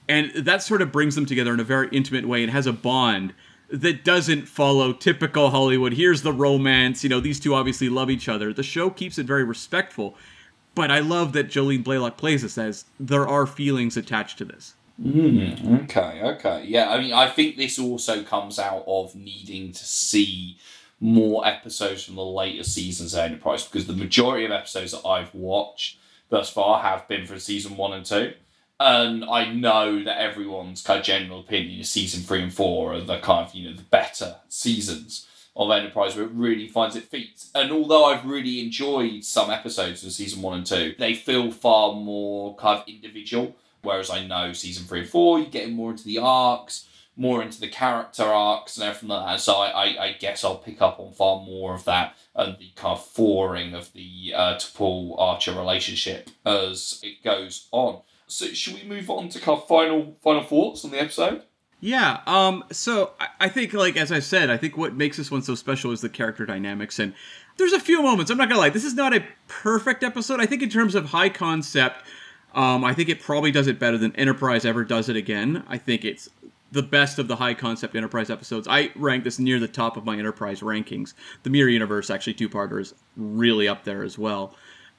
[0.08, 2.74] And that sort of brings them together in a very intimate way and has a
[2.74, 3.34] bond
[3.70, 5.93] that doesn't follow typical Hollywood.
[5.93, 7.03] Here's the romance.
[7.03, 8.53] You know, these two obviously love each other.
[8.53, 10.16] The show keeps it very respectful.
[10.76, 14.76] But I love that Jolene Blalock plays this as there are feelings attached to this.
[15.01, 16.66] Mm, okay, okay.
[16.68, 20.57] Yeah, I mean, I think this also comes out of needing to see
[20.99, 25.34] more episodes from the later seasons of Enterprise because the majority of episodes that I've
[25.34, 25.97] watched
[26.30, 28.34] thus far have been from season one and two.
[28.80, 33.01] And I know that everyone's kind of general opinion is season three and four are
[33.01, 37.07] the kind of, you know, the better seasons of Enterprise where it really finds its
[37.07, 37.45] feet.
[37.55, 41.93] And although I've really enjoyed some episodes of season one and two, they feel far
[41.93, 43.55] more kind of individual.
[43.82, 47.61] Whereas I know season three and four, you're getting more into the arcs, more into
[47.61, 49.39] the character arcs and everything like that.
[49.39, 52.71] So I, I, I guess I'll pick up on far more of that and the
[52.76, 58.01] kind of foring of the uh, T'Pol Archer relationship as it goes on.
[58.28, 61.43] So should we move on to kind of final final thoughts on the episode?
[61.80, 62.21] Yeah.
[62.26, 62.63] Um.
[62.71, 65.55] So I, I think, like as I said, I think what makes this one so
[65.55, 67.13] special is the character dynamics, and
[67.57, 68.32] there's a few moments.
[68.32, 68.69] I'm not gonna lie.
[68.69, 70.39] This is not a perfect episode.
[70.39, 72.03] I think in terms of high concept,
[72.53, 75.63] um, I think it probably does it better than Enterprise ever does it again.
[75.67, 76.30] I think it's
[76.71, 78.67] the best of the high concept Enterprise episodes.
[78.67, 81.13] I rank this near the top of my Enterprise rankings.
[81.43, 84.55] The Mirror Universe, actually, two parter is really up there as well.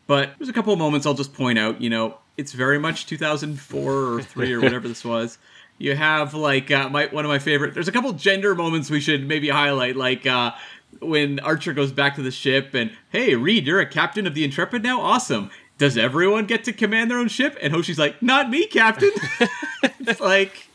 [0.07, 1.81] But there's a couple of moments I'll just point out.
[1.81, 5.39] You know, it's very much 2004 or three or whatever this was.
[5.79, 7.75] You have like uh, my one of my favorite.
[7.75, 10.53] There's a couple gender moments we should maybe highlight, like uh,
[11.01, 14.45] when Archer goes back to the ship and hey, Reed, you're a captain of the
[14.45, 15.01] Intrepid now.
[15.01, 15.51] Awesome.
[15.79, 17.59] Does everyone get to command their own ship?
[17.61, 19.11] And Hoshi's like, not me, Captain.
[19.83, 20.69] it's like,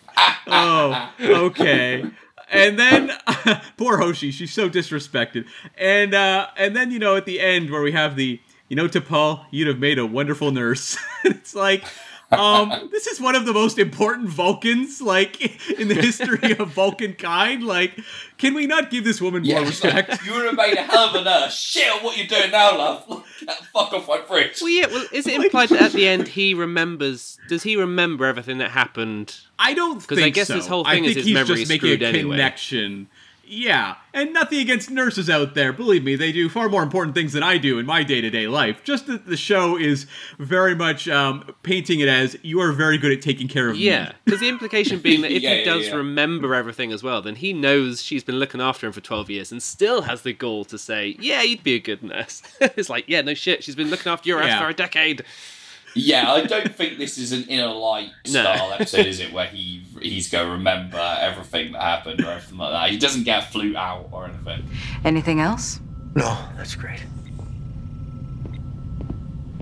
[0.46, 2.06] oh, okay.
[2.52, 3.12] And then
[3.78, 5.46] poor Hoshi, she's so disrespected.
[5.78, 8.40] And uh, and then you know at the end where we have the
[8.72, 10.98] you know T'Pol, you'd have made a wonderful nurse.
[11.26, 11.84] it's like
[12.32, 15.42] um, this is one of the most important Vulcans, like
[15.78, 17.66] in the history of Vulcan kind.
[17.66, 18.00] Like,
[18.38, 20.24] can we not give this woman more respect?
[20.26, 21.54] you would have made a hell of a nurse.
[21.54, 23.26] Shit what you're doing now, love.
[23.74, 24.62] Fuck off my fridge.
[24.62, 24.86] Well, yeah.
[24.88, 27.40] Well, is it implied that at the end he remembers?
[27.50, 29.36] Does he remember everything that happened?
[29.60, 30.54] I don't because I guess so.
[30.54, 32.36] this whole I thing is think his he's memory just making screwed a anyway.
[32.38, 33.10] connection.
[33.54, 35.74] Yeah, and nothing against nurses out there.
[35.74, 38.30] Believe me, they do far more important things than I do in my day to
[38.30, 38.82] day life.
[38.86, 40.08] Just that the show is
[40.40, 43.82] very much um, painting it as you are very good at taking care of me.
[43.84, 45.96] Yeah, because the implication being that if Yeah, he yeah, does yeah.
[45.96, 49.52] remember everything as well, then he knows she's been looking after him for 12 years
[49.52, 52.42] and still has the gall to say, yeah, you'd be a good nurse.
[52.62, 55.26] it's like, yeah, no shit, she's been looking after your ass for a decade.
[55.94, 58.44] Yeah, I don't think this is an inner light No.
[58.44, 59.34] style episode, is it?
[59.34, 62.90] Where he he's going to remember everything that happened or anything like that.
[62.92, 64.64] He doesn't get a flute out or anything.
[65.04, 65.80] Anything else?
[66.16, 67.04] No, that's great.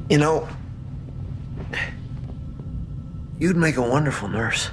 [0.09, 0.47] You know,
[3.39, 4.69] You'd make a wonderful nurse.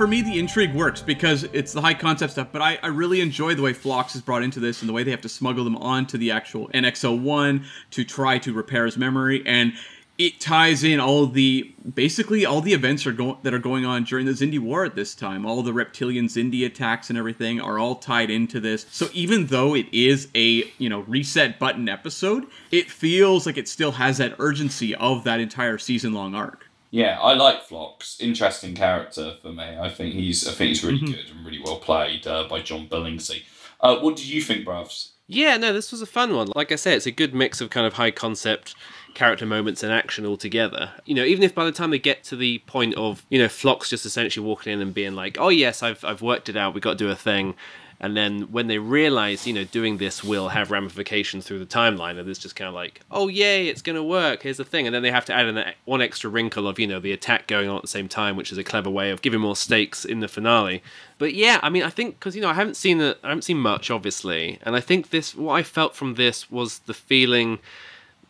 [0.00, 3.20] For me, the intrigue works because it's the high concept stuff, but I, I really
[3.20, 5.62] enjoy the way Phlox is brought into this and the way they have to smuggle
[5.62, 9.42] them onto the actual NX-01 to try to repair his memory.
[9.44, 9.74] And
[10.16, 14.04] it ties in all the basically all the events are going that are going on
[14.04, 15.44] during the Xindi War at this time.
[15.44, 18.86] All the reptilian Xindi attacks and everything are all tied into this.
[18.90, 23.68] So even though it is a you know reset button episode, it feels like it
[23.68, 26.69] still has that urgency of that entire season long arc.
[26.90, 28.18] Yeah, I like Phlox.
[28.20, 29.62] Interesting character for me.
[29.78, 31.06] I think he's I think he's really Mhm.
[31.14, 33.42] good and really well played uh, by John Billingsley.
[33.80, 35.12] Uh, what did you think, Bravs?
[35.26, 36.48] Yeah, no, this was a fun one.
[36.56, 38.74] Like I say, it's a good mix of kind of high concept
[39.14, 40.90] character moments and action all together.
[41.06, 43.48] You know, even if by the time they get to the point of, you know,
[43.48, 46.74] Phlox just essentially walking in and being like, oh, yes, I've, I've worked it out,
[46.74, 47.54] we've got to do a thing.
[48.00, 52.18] And then when they realize, you know, doing this will have ramifications through the timeline,
[52.18, 54.86] and it's just kind of like, oh, yay, it's going to work, here's the thing.
[54.86, 57.46] And then they have to add in one extra wrinkle of, you know, the attack
[57.46, 60.06] going on at the same time, which is a clever way of giving more stakes
[60.06, 60.82] in the finale.
[61.18, 63.58] But yeah, I mean, I think because you know I haven't seen I haven't seen
[63.58, 67.58] much, obviously, and I think this what I felt from this was the feeling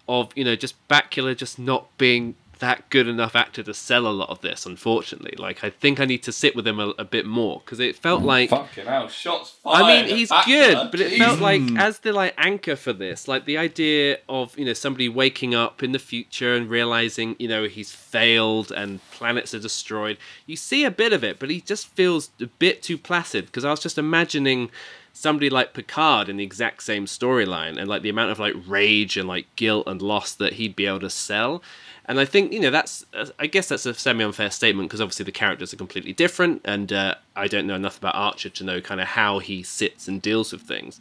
[0.08, 4.08] of you know just Bakula just not being that good enough actor to sell a
[4.08, 4.64] lot of this.
[4.64, 7.80] Unfortunately, like I think I need to sit with him a, a bit more because
[7.80, 9.84] it felt like Fucking hell, shots fired.
[9.84, 11.18] I mean, he's good, but it jeez.
[11.18, 15.08] felt like as the like anchor for this, like the idea of you know somebody
[15.08, 20.18] waking up in the future and realizing you know he's failed and planets are destroyed.
[20.46, 23.64] You see a bit of it, but he just feels a bit too placid because
[23.64, 24.70] I was just imagining
[25.12, 29.16] somebody like Picard in the exact same storyline and like the amount of like rage
[29.16, 31.62] and like guilt and loss that he'd be able to sell.
[32.06, 33.04] And I think you know that's
[33.38, 36.92] I guess that's a semi unfair statement because obviously the characters are completely different, and
[36.92, 40.20] uh, I don't know enough about Archer to know kind of how he sits and
[40.20, 41.00] deals with things.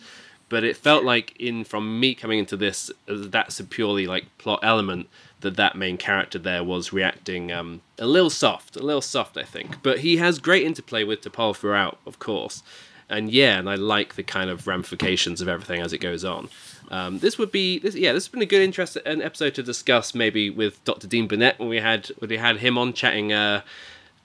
[0.50, 4.60] But it felt like in from me coming into this, that's a purely like plot
[4.64, 5.08] element
[5.42, 9.44] that that main character there was reacting um, a little soft, a little soft, I
[9.44, 9.82] think.
[9.82, 12.62] But he has great interplay with T'Pol throughout, of course.
[13.10, 16.50] And yeah, and I like the kind of ramifications of everything as it goes on.
[16.92, 19.64] Um, this would be, this, yeah, this has been a good interest, an episode to
[19.64, 21.08] discuss maybe with Dr.
[21.08, 23.62] Dean Burnett when we had when we had him on chatting uh,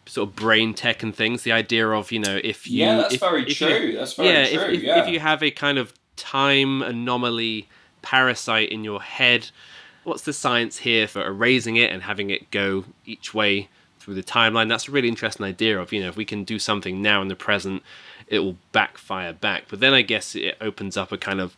[0.06, 1.42] sort of brain tech and things.
[1.42, 3.92] The idea of you know if you Yeah, that's if- very if you- true.
[3.96, 5.02] That's very yeah, true, If, if, yeah.
[5.02, 7.68] if you have a kind of time anomaly
[8.02, 9.50] parasite in your head,
[10.04, 13.68] what's the science here for erasing it and having it go each way
[13.98, 14.68] through the timeline?
[14.68, 17.28] That's a really interesting idea of, you know, if we can do something now in
[17.28, 17.82] the present,
[18.28, 19.64] it will backfire back.
[19.68, 21.56] But then I guess it opens up a kind of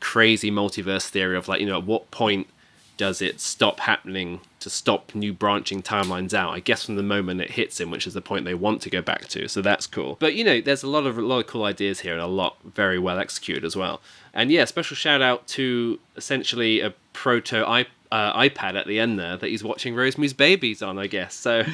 [0.00, 2.48] crazy multiverse theory of like, you know, at what point
[2.96, 6.52] does it stop happening to stop new branching timelines out?
[6.52, 8.90] I guess from the moment it hits him, which is the point they want to
[8.90, 9.48] go back to.
[9.48, 10.16] So that's cool.
[10.20, 12.26] But you know, there's a lot of a lot of cool ideas here and a
[12.26, 14.00] lot very well executed as well.
[14.32, 17.64] And yeah, special shout out to essentially a proto
[18.12, 21.34] uh, iPad at the end there that he's watching Rosemary's Babies on, I guess.
[21.34, 21.64] So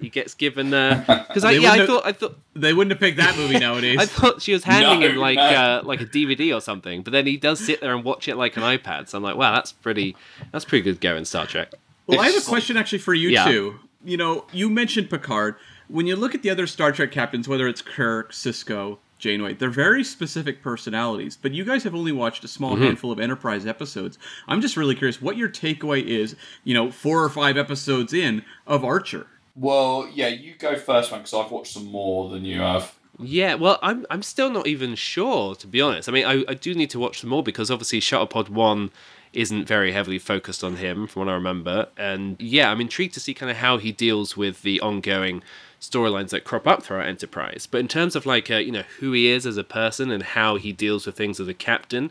[0.00, 3.36] he gets given because I yeah I thought I thought They wouldn't have picked that
[3.36, 3.98] movie nowadays.
[3.98, 5.42] I thought she was handing No, him like no.
[5.42, 8.36] uh, like a DVD or something, but then he does sit there and watch it
[8.36, 9.08] like an iPad.
[9.08, 10.16] So I'm like, wow, that's pretty
[10.52, 11.72] that's pretty good going Star Trek.
[12.06, 13.44] Well, I have a question actually for you Yeah.
[13.44, 13.80] two.
[14.04, 15.56] You know, you mentioned Picard.
[15.88, 19.68] When you look at the other Star Trek captains, whether it's Kirk, Sisko, Janeway, they're
[19.70, 21.38] very specific personalities.
[21.40, 22.82] But you guys have only watched a small Mhm.
[22.82, 24.18] handful of Enterprise episodes.
[24.48, 26.34] I'm just really curious what your takeaway is.
[26.64, 29.26] You know, four or five episodes in of Archer.
[29.54, 32.94] Well, yeah, you go first, man, because I've watched some more than you have.
[33.22, 36.08] Yeah, well, I'm I'm still not even sure to be honest.
[36.08, 38.90] I mean, I, I do need to watch them more because obviously Shuttlepod One
[39.34, 41.88] isn't very heavily focused on him, from what I remember.
[41.98, 45.42] And yeah, I'm intrigued to see kind of how he deals with the ongoing
[45.80, 47.66] storylines that crop up throughout Enterprise.
[47.70, 50.22] But in terms of like uh, you know who he is as a person and
[50.22, 52.10] how he deals with things as a captain,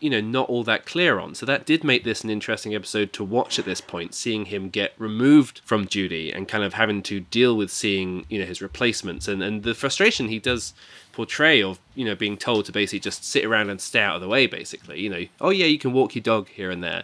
[0.00, 1.34] you know, not all that clear on.
[1.34, 4.68] So that did make this an interesting episode to watch at this point, seeing him
[4.68, 8.62] get removed from duty and kind of having to deal with seeing, you know, his
[8.62, 10.72] replacements and, and the frustration he does
[11.12, 14.20] portray of, you know, being told to basically just sit around and stay out of
[14.20, 15.00] the way, basically.
[15.00, 17.02] You know, oh yeah, you can walk your dog here and there.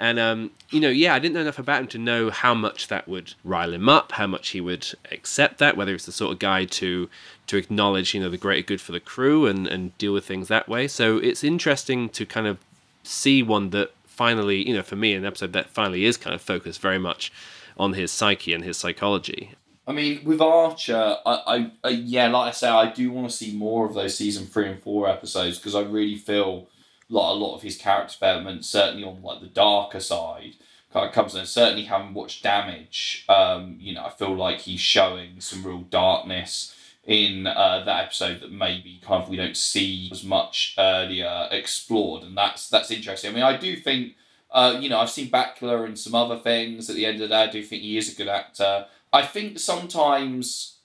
[0.00, 2.88] And um, you know, yeah, I didn't know enough about him to know how much
[2.88, 6.32] that would rile him up, how much he would accept that, whether it's the sort
[6.32, 7.10] of guy to
[7.48, 10.48] to acknowledge, you know, the greater good for the crew and and deal with things
[10.48, 10.88] that way.
[10.88, 12.56] So it's interesting to kind of
[13.04, 16.40] see one that finally, you know, for me, an episode that finally is kind of
[16.40, 17.30] focused very much
[17.76, 19.50] on his psyche and his psychology.
[19.86, 23.36] I mean, with Archer, I, I, I yeah, like I say, I do want to
[23.36, 26.68] see more of those season three and four episodes because I really feel
[27.10, 30.54] like a lot of his character development, certainly on like the darker side,
[30.92, 31.44] kind of comes in.
[31.44, 36.74] Certainly, having watched Damage, um, you know, I feel like he's showing some real darkness
[37.04, 42.22] in uh, that episode that maybe kind of we don't see as much earlier explored,
[42.22, 43.30] and that's that's interesting.
[43.30, 44.14] I mean, I do think
[44.52, 46.90] Uh, you know, I've seen Bakula and some other things.
[46.90, 48.86] At the end of the day, I do think he is a good actor.
[49.12, 50.78] I think sometimes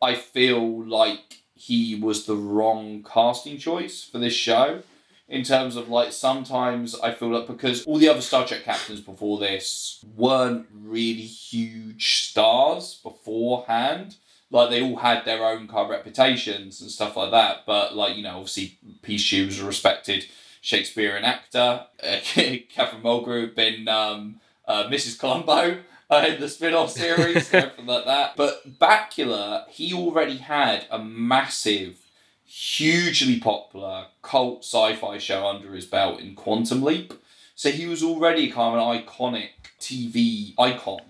[0.00, 4.82] I feel like he was the wrong casting choice for this show.
[5.28, 9.00] In terms of like, sometimes I feel like because all the other Star Trek captains
[9.00, 14.16] before this weren't really huge stars beforehand.
[14.50, 17.66] Like they all had their own kind of reputations and stuff like that.
[17.66, 20.26] But like you know, obviously, Pichu was a respected
[20.60, 21.86] Shakespearean actor.
[22.02, 25.18] Catherine Mulgrew had been um, uh, Mrs.
[25.18, 25.78] Columbo
[26.10, 28.36] uh, in the spin-off series, everything like that.
[28.36, 31.98] But Bakula, he already had a massive,
[32.46, 37.12] hugely popular cult sci-fi show under his belt in Quantum Leap.
[37.54, 41.00] So he was already kind of an iconic TV icon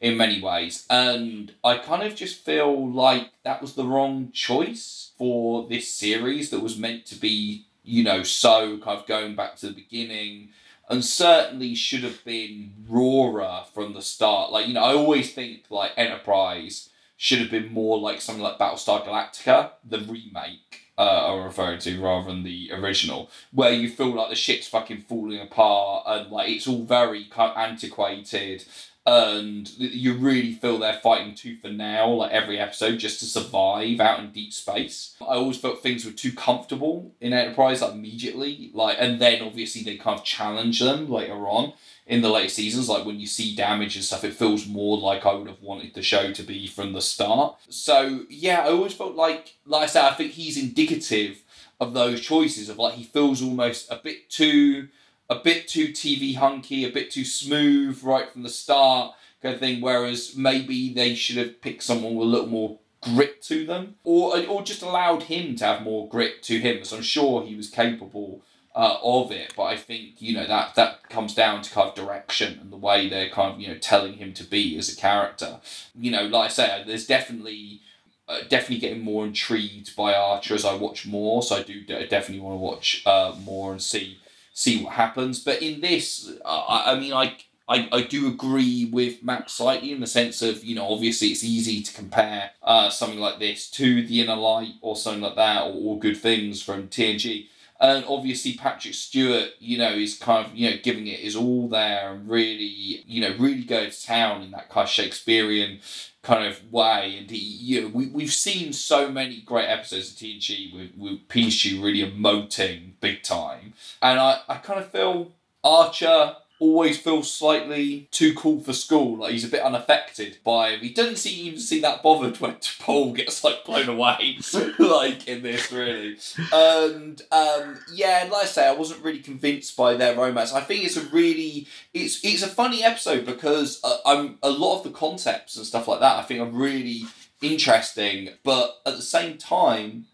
[0.00, 0.86] in many ways.
[0.88, 6.50] And I kind of just feel like that was the wrong choice for this series
[6.50, 10.50] that was meant to be, you know, so kind of going back to the beginning
[10.88, 14.52] and certainly should have been rawer from the start.
[14.52, 18.58] Like, you know, I always think like Enterprise should have been more like something like
[18.58, 20.84] Battlestar Galactica, the remake.
[20.96, 25.02] Uh, I'm referring to rather than the original, where you feel like the ship's fucking
[25.02, 28.64] falling apart and like it's all very kind of antiquated
[29.08, 34.00] and you really feel they're fighting tooth and nail like every episode just to survive
[34.00, 35.16] out in deep space.
[35.22, 39.82] I always felt things were too comfortable in Enterprise like immediately, like and then obviously
[39.82, 41.72] they kind of challenge them later on
[42.08, 42.88] in the later seasons.
[42.88, 45.94] Like when you see damage and stuff, it feels more like I would have wanted
[45.94, 47.56] the show to be from the start.
[47.68, 51.42] So yeah, I always felt like, like I said, I think he's indicative
[51.78, 54.88] of those choices of like he feels almost a bit too
[55.30, 59.60] a bit too TV hunky, a bit too smooth right from the start kind of
[59.60, 59.82] thing.
[59.82, 64.38] Whereas maybe they should have picked someone with a little more grit to them, or
[64.46, 66.84] or just allowed him to have more grit to him.
[66.84, 68.42] So I'm sure he was capable
[68.78, 71.94] uh, of it, but I think you know that that comes down to kind of
[71.96, 74.96] direction and the way they're kind of you know telling him to be as a
[74.96, 75.58] character.
[75.98, 77.82] You know, like I say, there's definitely.
[78.30, 82.06] Uh, definitely getting more intrigued by Archer as I watch more, so I do de-
[82.08, 84.18] definitely want to watch uh, more and see
[84.58, 85.42] see what happens.
[85.42, 87.36] But in this, uh, I, I mean, I,
[87.68, 91.44] I, I do agree with Matt slightly in the sense of, you know, obviously it's
[91.44, 95.62] easy to compare uh, something like this to The Inner Light or something like that,
[95.74, 97.46] or Good Things from TNG.
[97.80, 101.68] And obviously Patrick Stewart, you know, is kind of, you know, giving it his all
[101.68, 105.80] there and really, you know, really going to town in that kind of Shakespearean
[106.22, 107.16] kind of way.
[107.18, 111.28] And he, you know, we, we've seen so many great episodes of TNG with, with
[111.28, 113.74] Pichu really emoting big time.
[114.02, 119.18] And I, I kind of feel Archer always feels slightly too cool for school.
[119.18, 120.80] Like he's a bit unaffected by him.
[120.80, 124.38] He doesn't seem even see that bothered when T'Pol gets like blown away,
[124.78, 126.16] like in this really.
[126.52, 130.52] And um, yeah, like I say, I wasn't really convinced by their romance.
[130.52, 134.78] I think it's a really it's it's a funny episode because uh, I'm a lot
[134.78, 136.18] of the concepts and stuff like that.
[136.18, 137.02] I think are really
[137.40, 140.06] interesting, but at the same time,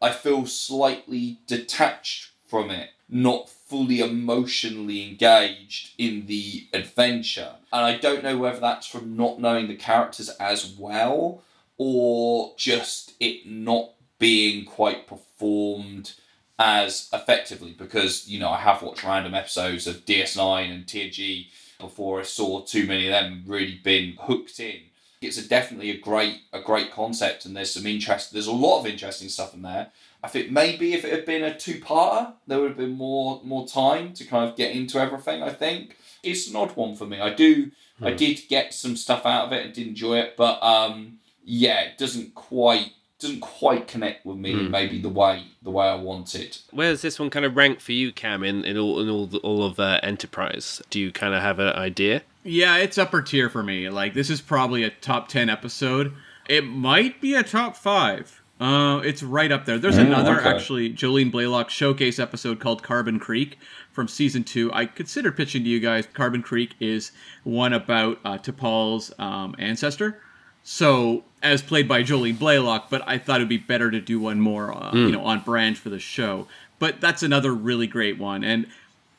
[0.00, 2.90] I feel slightly detached from it.
[3.08, 7.56] Not fully emotionally engaged in the adventure.
[7.72, 11.42] And I don't know whether that's from not knowing the characters as well
[11.76, 16.14] or just it not being quite performed
[16.58, 21.48] as effectively because you know I have watched random episodes of DS9 and TNG
[21.78, 24.80] before I saw too many of them really been hooked in.
[25.20, 28.80] It's a definitely a great a great concept and there's some interest there's a lot
[28.80, 29.90] of interesting stuff in there.
[30.26, 33.66] I think maybe if it had been a two-parter, there would have been more more
[33.66, 35.42] time to kind of get into everything.
[35.42, 37.20] I think it's an odd one for me.
[37.20, 37.70] I do,
[38.02, 38.16] I Hmm.
[38.16, 41.96] did get some stuff out of it and did enjoy it, but um, yeah, it
[41.98, 44.52] doesn't quite doesn't quite connect with me.
[44.64, 44.70] Hmm.
[44.70, 46.60] Maybe the way the way I want it.
[46.70, 49.34] Where does this one kind of rank for you, Cam, in, in all in all
[49.38, 50.82] all of uh, Enterprise?
[50.90, 52.22] Do you kind of have an idea?
[52.42, 53.88] Yeah, it's upper tier for me.
[53.88, 56.12] Like this is probably a top ten episode.
[56.48, 58.42] It might be a top five.
[58.58, 59.78] Uh, it's right up there.
[59.78, 60.48] There's Mm, another okay.
[60.48, 63.58] actually Jolene Blalock showcase episode called Carbon Creek
[63.92, 64.72] from season two.
[64.72, 66.06] I considered pitching to you guys.
[66.12, 67.12] Carbon Creek is
[67.44, 70.20] one about uh, T'Pol's um, ancestor.
[70.62, 74.40] So as played by Jolene Blalock, but I thought it'd be better to do one
[74.40, 75.06] more, uh, Mm.
[75.06, 76.48] you know, on brand for the show.
[76.78, 78.66] But that's another really great one, and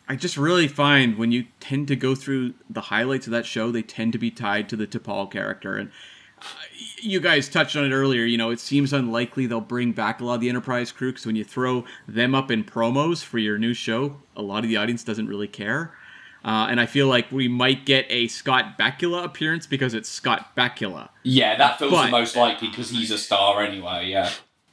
[0.10, 3.72] I just really find when you tend to go through the highlights of that show,
[3.72, 5.76] they tend to be tied to the T'Pol character.
[5.76, 5.92] And
[7.02, 8.24] you guys touched on it earlier.
[8.26, 11.26] You know, it seems unlikely they'll bring back a lot of the Enterprise crew because
[11.26, 14.78] when you throw them up in promos for your new show, a lot of the
[14.78, 15.94] audience doesn't really care.
[16.46, 20.56] Uh, and I feel like we might get a Scott Bakula appearance because it's Scott
[20.56, 21.10] Bakula.
[21.24, 24.08] Yeah, that feels But- the most likely because he's a star anyway.
[24.10, 24.30] Yeah.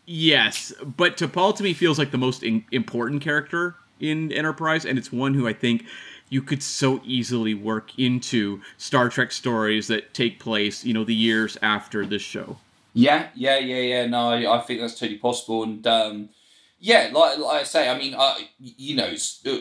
[0.06, 4.98] Yes, but T'Pol to me feels like the most in- important character in Enterprise, and
[4.98, 5.86] it's one who I think
[6.34, 11.14] you could so easily work into Star Trek stories that take place, you know, the
[11.14, 12.56] years after this show.
[12.92, 14.06] Yeah, yeah, yeah, yeah.
[14.06, 16.28] No, I, I think that's totally possible, and um,
[16.80, 19.14] yeah, like, like I say, I mean, uh, you know,
[19.46, 19.58] uh,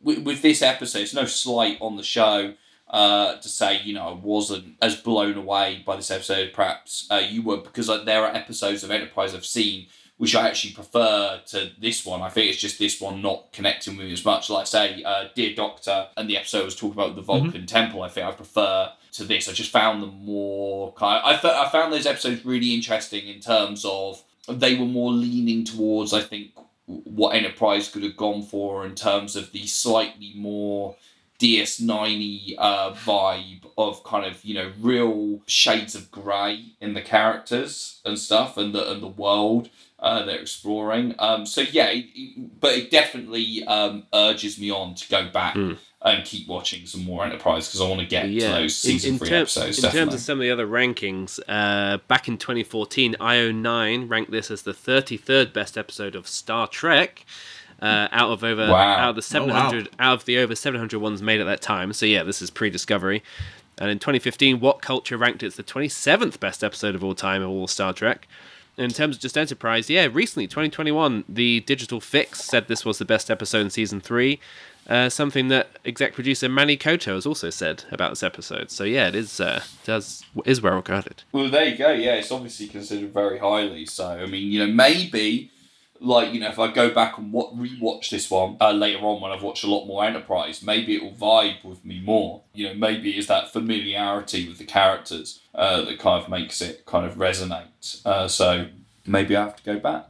[0.00, 2.54] with, with this episode, it's no slight on the show
[2.88, 6.52] uh, to say, you know, I wasn't as blown away by this episode.
[6.52, 9.88] Perhaps uh, you were, because there are episodes of Enterprise I've seen
[10.22, 12.22] which I actually prefer to this one.
[12.22, 14.48] I think it's just this one not connecting with me as much.
[14.48, 17.64] Like say, uh, Dear Doctor, and the episode was talking about the Vulcan mm-hmm.
[17.64, 18.04] Temple.
[18.04, 19.48] I think I prefer to this.
[19.48, 21.20] I just found them more kind.
[21.24, 25.10] Of, I th- I found those episodes really interesting in terms of they were more
[25.10, 26.12] leaning towards.
[26.12, 26.52] I think
[26.86, 30.94] what Enterprise could have gone for in terms of the slightly more
[31.40, 38.00] DS9 uh, vibe of kind of you know real shades of grey in the characters
[38.04, 39.68] and stuff and the and the world
[40.02, 41.14] uh, they're exploring.
[41.20, 45.54] Um, so yeah, it, it, but it definitely um, urges me on to go back
[45.54, 45.78] mm.
[46.02, 48.48] and keep watching some more Enterprise because I want to get yeah.
[48.48, 49.78] to those season in, in three ter- episodes.
[49.78, 50.00] In definitely.
[50.00, 54.62] terms of some of the other rankings, uh, back in 2014, IO9 ranked this as
[54.62, 57.24] the 33rd best episode of Star Trek.
[57.80, 58.94] Uh, out of over wow.
[58.94, 60.06] out of the 700 oh, wow.
[60.10, 61.92] out of the over 700 ones made at that time.
[61.92, 63.24] So yeah, this is pre-discovery.
[63.78, 67.42] And in 2015, What Culture ranked it as the 27th best episode of all time
[67.42, 68.28] of all Star Trek
[68.76, 73.04] in terms of just Enterprise, yeah, recently, 2021, the Digital Fix said this was the
[73.04, 74.40] best episode in season three.
[74.88, 78.68] Uh, something that exec producer Manny Coto has also said about this episode.
[78.68, 81.22] So yeah, it is uh, does is well regarded.
[81.30, 81.92] Well, there you go.
[81.92, 83.86] Yeah, it's obviously considered very highly.
[83.86, 85.51] So I mean, you know, maybe
[86.02, 89.20] like you know, if I go back and what rewatch this one uh, later on
[89.20, 92.42] when I've watched a lot more Enterprise, maybe it will vibe with me more.
[92.52, 96.84] You know, maybe it's that familiarity with the characters uh, that kind of makes it
[96.86, 98.04] kind of resonate.
[98.04, 98.68] Uh, so
[99.06, 100.06] maybe I have to go back.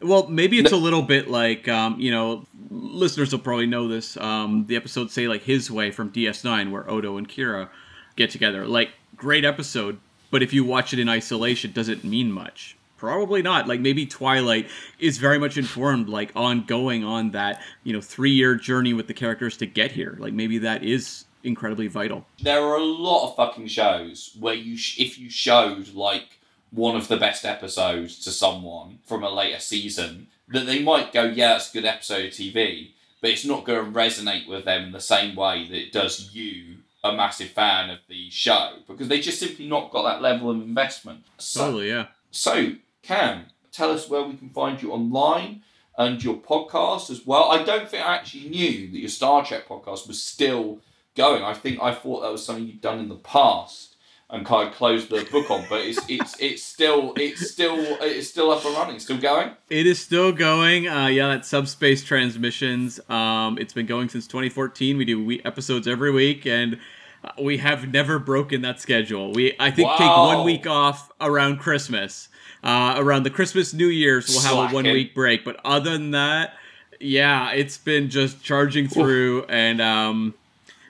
[0.00, 4.16] Well, maybe it's a little bit like um, you know, listeners will probably know this.
[4.16, 7.68] Um, the episode say like his way from DS9, where Odo and Kira
[8.16, 8.66] get together.
[8.66, 9.98] Like great episode,
[10.30, 12.76] but if you watch it in isolation, does it mean much?
[12.98, 13.68] Probably not.
[13.68, 14.68] Like maybe Twilight
[14.98, 19.14] is very much informed, like ongoing on that, you know, three year journey with the
[19.14, 20.16] characters to get here.
[20.18, 22.26] Like maybe that is incredibly vital.
[22.42, 26.40] There are a lot of fucking shows where you, sh- if you showed like
[26.72, 31.22] one of the best episodes to someone from a later season, that they might go,
[31.24, 32.90] yeah, it's a good episode of TV,
[33.20, 36.34] but it's not going to resonate with them in the same way that it does
[36.34, 40.50] you, a massive fan of the show, because they just simply not got that level
[40.50, 41.24] of investment.
[41.38, 42.06] So, totally, yeah.
[42.30, 42.72] So
[43.08, 45.62] Cam, tell us where we can find you online
[45.96, 47.50] and your podcast as well.
[47.50, 50.80] I don't think I actually knew that your Star Trek podcast was still
[51.16, 51.42] going.
[51.42, 53.96] I think I thought that was something you'd done in the past
[54.28, 58.28] and kind of closed the book on, but it's it's it's still it's still it's
[58.28, 59.52] still up and running, still going.
[59.70, 60.86] It is still going.
[60.86, 63.00] Uh, yeah, that's Subspace Transmissions.
[63.08, 64.98] Um, it's been going since 2014.
[64.98, 66.78] We do we- episodes every week, and
[67.24, 69.32] uh, we have never broken that schedule.
[69.32, 69.96] We I think wow.
[69.96, 72.28] take one week off around Christmas
[72.62, 75.44] uh, around the Christmas, New Year's, we'll have a one week break.
[75.44, 76.54] But other than that,
[77.00, 80.34] yeah, it's been just charging through, and um,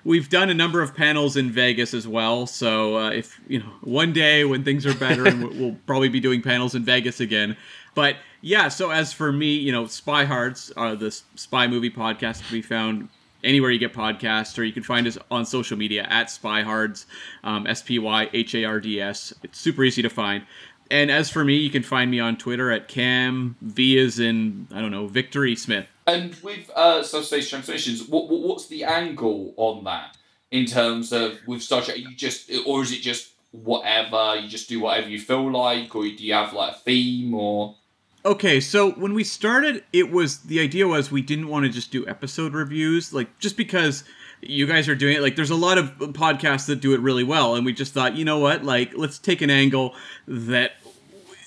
[0.04, 2.46] we've done a number of panels in Vegas as well.
[2.46, 6.20] So uh, if you know, one day when things are better, and we'll probably be
[6.20, 7.56] doing panels in Vegas again.
[7.94, 12.46] But yeah, so as for me, you know, Spy Hards, uh, the spy movie podcast,
[12.46, 13.08] can be found
[13.44, 17.06] anywhere you get podcasts, or you can find us on social media at Spyhards,
[17.44, 19.34] um, S P Y H A R D S.
[19.42, 20.44] It's super easy to find.
[20.90, 24.68] And as for me, you can find me on Twitter at Cam V is in
[24.72, 25.86] I don't know Victory Smith.
[26.06, 30.16] And with uh, subspace transmissions, what, what what's the angle on that
[30.50, 31.98] in terms of with Star Trek?
[31.98, 34.36] You just or is it just whatever?
[34.36, 37.76] You just do whatever you feel like, or do you have like a theme or?
[38.24, 41.92] Okay, so when we started, it was the idea was we didn't want to just
[41.92, 44.04] do episode reviews, like just because
[44.40, 45.22] you guys are doing it.
[45.22, 48.16] Like there's a lot of podcasts that do it really well and we just thought
[48.16, 48.64] you know what?
[48.64, 49.94] Like let's take an angle
[50.26, 50.72] that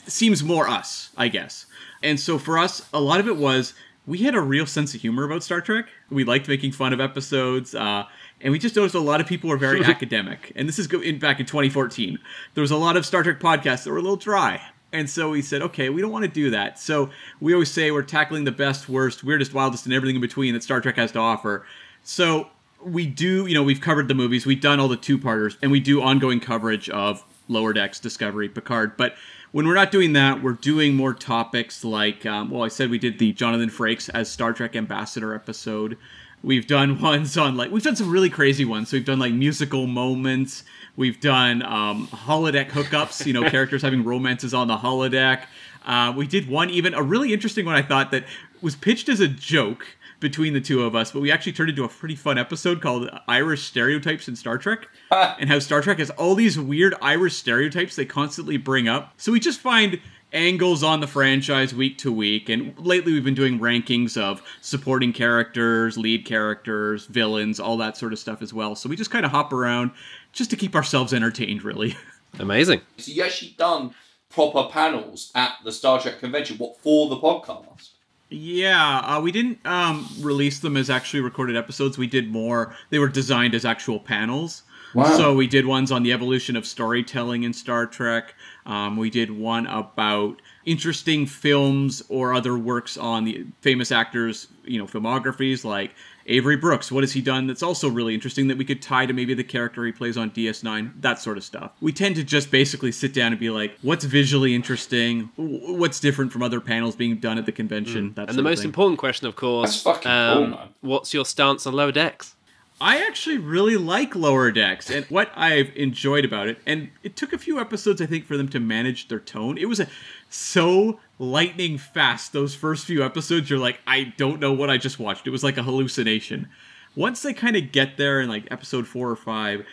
[0.07, 1.65] seems more us i guess.
[2.03, 3.73] And so for us a lot of it was
[4.07, 5.87] we had a real sense of humor about star trek.
[6.09, 8.05] We liked making fun of episodes uh,
[8.41, 10.51] and we just noticed a lot of people were very academic.
[10.55, 12.19] And this is in, back in 2014
[12.55, 14.61] there was a lot of star trek podcasts that were a little dry.
[14.93, 16.77] And so we said, okay, we don't want to do that.
[16.77, 20.53] So we always say we're tackling the best, worst, weirdest, wildest, and everything in between
[20.53, 21.65] that Star Trek has to offer.
[22.03, 22.49] So
[22.83, 25.71] we do, you know, we've covered the movies, we've done all the two parters, and
[25.71, 28.97] we do ongoing coverage of Lower Decks, Discovery, Picard.
[28.97, 29.15] But
[29.51, 32.97] when we're not doing that, we're doing more topics like, um, well, I said we
[32.97, 35.97] did the Jonathan Frakes as Star Trek ambassador episode.
[36.43, 38.89] We've done ones on like we've done some really crazy ones.
[38.89, 40.63] So we've done like musical moments.
[40.95, 43.25] We've done um, holodeck hookups.
[43.25, 45.43] You know, characters having romances on the holodeck.
[45.85, 48.25] Uh, we did one even a really interesting one I thought that
[48.61, 49.85] was pitched as a joke
[50.21, 53.09] between the two of us, but we actually turned into a pretty fun episode called
[53.27, 57.97] Irish Stereotypes in Star Trek, and how Star Trek has all these weird Irish stereotypes
[57.97, 59.13] they constantly bring up.
[59.17, 59.99] So we just find
[60.31, 65.11] angles on the franchise week to week, and lately we've been doing rankings of supporting
[65.11, 68.75] characters, lead characters, villains, all that sort of stuff as well.
[68.75, 69.91] So we just kind of hop around
[70.31, 71.97] just to keep ourselves entertained, really.
[72.39, 72.79] Amazing.
[72.97, 73.93] So you actually done
[74.29, 76.57] proper panels at the Star Trek convention.
[76.57, 77.89] What for the podcast?
[78.31, 81.97] Yeah, uh, we didn't um, release them as actually recorded episodes.
[81.97, 82.73] We did more.
[82.89, 84.63] They were designed as actual panels.
[84.93, 85.17] Wow.
[85.17, 88.35] So we did ones on the evolution of storytelling in Star Trek.
[88.65, 94.77] Um, we did one about interesting films or other works on the famous actors, you
[94.77, 95.93] know, filmographies like
[96.31, 96.91] Avery Brooks.
[96.91, 99.43] What has he done that's also really interesting that we could tie to maybe the
[99.43, 101.71] character he plays on DS9, that sort of stuff.
[101.81, 105.29] We tend to just basically sit down and be like, what's visually interesting?
[105.35, 108.13] What's different from other panels being done at the convention?
[108.15, 108.69] That And sort the of most thing.
[108.69, 112.35] important question, of course, um, cool, what's your stance on lower decks?
[112.81, 117.31] I actually really like Lower Decks, and what I've enjoyed about it, and it took
[117.31, 119.59] a few episodes, I think, for them to manage their tone.
[119.59, 119.87] It was a,
[120.31, 122.33] so lightning fast.
[122.33, 125.27] Those first few episodes, you're like, I don't know what I just watched.
[125.27, 126.49] It was like a hallucination.
[126.95, 129.63] Once they kind of get there in like episode four or five,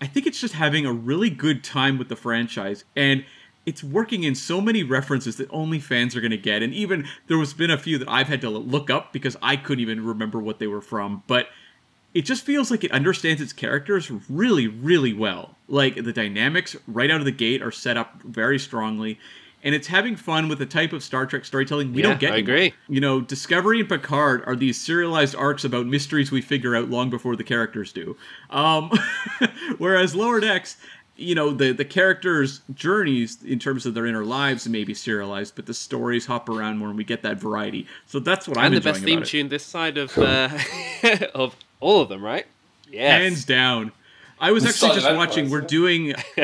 [0.00, 3.24] I think it's just having a really good time with the franchise, and
[3.64, 6.64] it's working in so many references that only fans are going to get.
[6.64, 9.54] And even there was been a few that I've had to look up because I
[9.54, 11.48] couldn't even remember what they were from, but
[12.16, 15.56] it just feels like it understands its characters really, really well.
[15.68, 19.18] Like the dynamics right out of the gate are set up very strongly,
[19.62, 22.32] and it's having fun with the type of Star Trek storytelling we Yeah, don't get.
[22.32, 22.54] I anymore.
[22.56, 22.74] agree.
[22.88, 27.10] You know, Discovery and Picard are these serialized arcs about mysteries we figure out long
[27.10, 28.16] before the characters do.
[28.50, 28.90] Um,
[29.78, 30.76] whereas Lower Decks,
[31.16, 35.56] you know, the the characters' journeys in terms of their inner lives may be serialized,
[35.56, 37.86] but the stories hop around more, and we get that variety.
[38.06, 39.30] So that's what I'm and the best theme about it.
[39.30, 40.50] tune this side of uh,
[41.34, 42.46] of all of them, right?
[42.90, 43.20] Yes.
[43.22, 43.92] Hands down.
[44.38, 45.50] I was The actually Son of just watching.
[45.50, 45.66] We're yeah.
[45.66, 46.14] doing.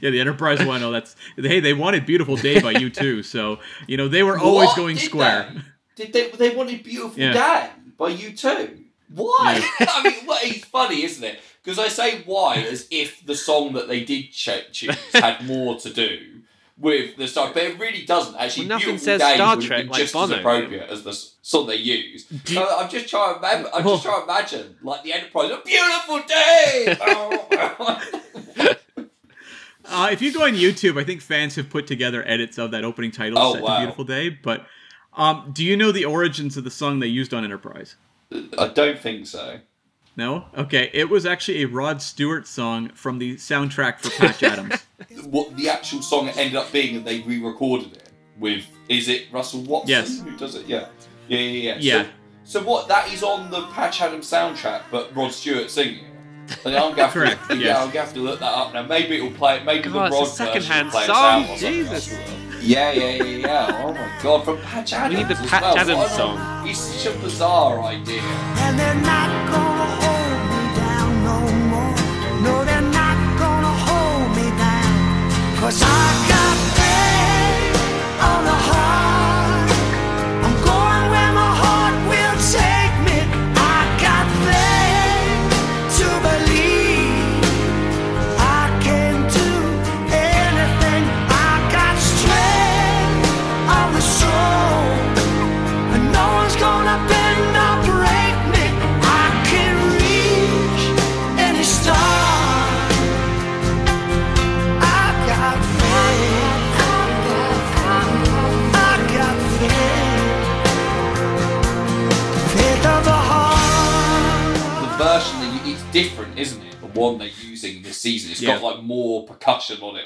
[0.00, 0.82] yeah, the Enterprise one.
[0.82, 1.60] Oh, that's hey.
[1.60, 4.76] They wanted "Beautiful Day" by U2, so you know they were always What?
[4.76, 5.52] going Did square.
[5.96, 6.04] They?
[6.06, 6.30] Did they?
[6.30, 7.32] They wanted "Beautiful Yeah.
[7.32, 8.84] Day" by U2.
[9.14, 9.68] Why?
[9.80, 11.40] I mean, what is funny, isn't it?
[11.62, 15.92] Because I say why as if the song that they did choose had more to
[15.92, 16.39] do
[16.80, 18.34] with the song, but it really doesn't.
[18.36, 20.32] Actually, Well, nothing "Beautiful says Day" Star Trek like just Bono.
[20.34, 22.26] as appropriate as the song they use.
[22.46, 23.70] So I'm just trying to remember.
[23.74, 26.96] I'm just trying to imagine like the Enterprise, a beautiful day.
[29.92, 32.84] Uh, if you go on YouTube, I think fans have put together edits of that
[32.84, 33.74] opening title Oh, set wow.
[33.74, 34.64] to "Beautiful Day." But
[35.14, 37.96] um, do you know the origins of the song they used on Enterprise?
[38.56, 39.58] I don't think so.
[40.20, 40.44] No.
[40.54, 44.84] Okay, it was actually a Rod Stewart song from the soundtrack for Patch Adams.
[45.24, 48.66] What the actual song ended up being, and they re-recorded it with.
[48.90, 50.20] Is it Russell Watson Yes.
[50.20, 50.66] who does it?
[50.66, 50.88] Yeah,
[51.26, 51.76] yeah, yeah, yeah.
[51.80, 52.02] Yeah.
[52.44, 52.86] So, so what?
[52.88, 56.66] That is on the Patch Adams soundtrack, but Rod Stewart singing it.
[56.66, 57.78] And I'm gonna have Correct, To, yeah, yes.
[57.78, 58.82] I'm gonna have to look that up now.
[58.82, 59.56] Maybe it'll play.
[59.56, 59.64] it.
[59.64, 62.12] Maybe God, the oh, it's Rod a version secondhand play song, out Jesus.
[62.60, 63.82] Yeah, yeah, yeah, yeah.
[63.86, 65.14] Oh my god, from Patch Adams.
[65.16, 65.78] We need the Patch well.
[65.78, 66.68] Adams song.
[66.68, 68.20] It's such a bizarre idea.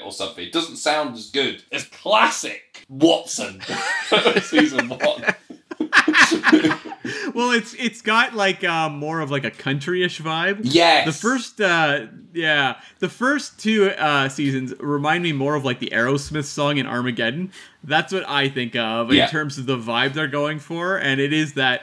[0.05, 0.45] Or something.
[0.45, 3.61] It doesn't sound as good as classic Watson
[4.41, 5.25] season one.
[7.33, 10.59] well, it's it's got like uh, more of like a countryish vibe.
[10.63, 11.05] Yes.
[11.05, 15.89] The first, uh, yeah, the first two uh, seasons remind me more of like the
[15.91, 17.51] Aerosmith song in Armageddon.
[17.83, 19.25] That's what I think of Yeah.
[19.25, 21.81] in terms of the vibe they're going for, and it is that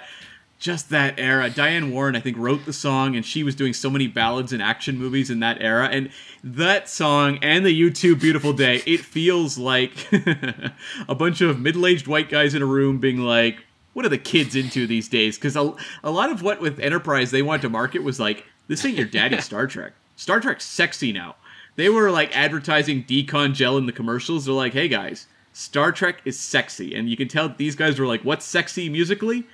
[0.62, 1.50] just that era.
[1.50, 4.62] Diane Warren, I think, wrote the song, and she was doing so many ballads and
[4.62, 5.88] action movies in that era.
[5.90, 6.10] And
[6.44, 9.90] that song and the U2 "Beautiful Day," it feels like
[11.08, 14.54] a bunch of middle-aged white guys in a room being like, "What are the kids
[14.54, 18.04] into these days?" Because a, a lot of what with Enterprise they wanted to market
[18.04, 19.94] was like, "This ain't your daddy's Star Trek.
[20.14, 21.34] Star Trek's sexy now."
[21.74, 24.44] They were like advertising decon gel in the commercials.
[24.44, 28.06] They're like, "Hey guys." Star Trek is sexy, and you can tell these guys were
[28.06, 29.44] like, "What's sexy musically?"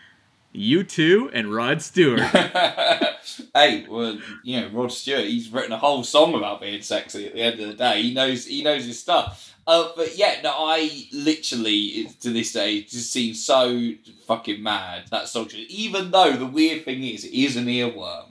[0.55, 2.21] U2 and Rod Stewart.
[3.55, 7.35] hey, well, you know, Rod Stewart, he's written a whole song about being sexy at
[7.35, 8.03] the end of the day.
[8.03, 9.55] He knows he knows his stuff.
[9.67, 13.93] Uh, but yeah, no, I literally to this day just seems so
[14.27, 15.51] fucking mad that song.
[15.69, 18.31] Even though the weird thing is, it is an earworm.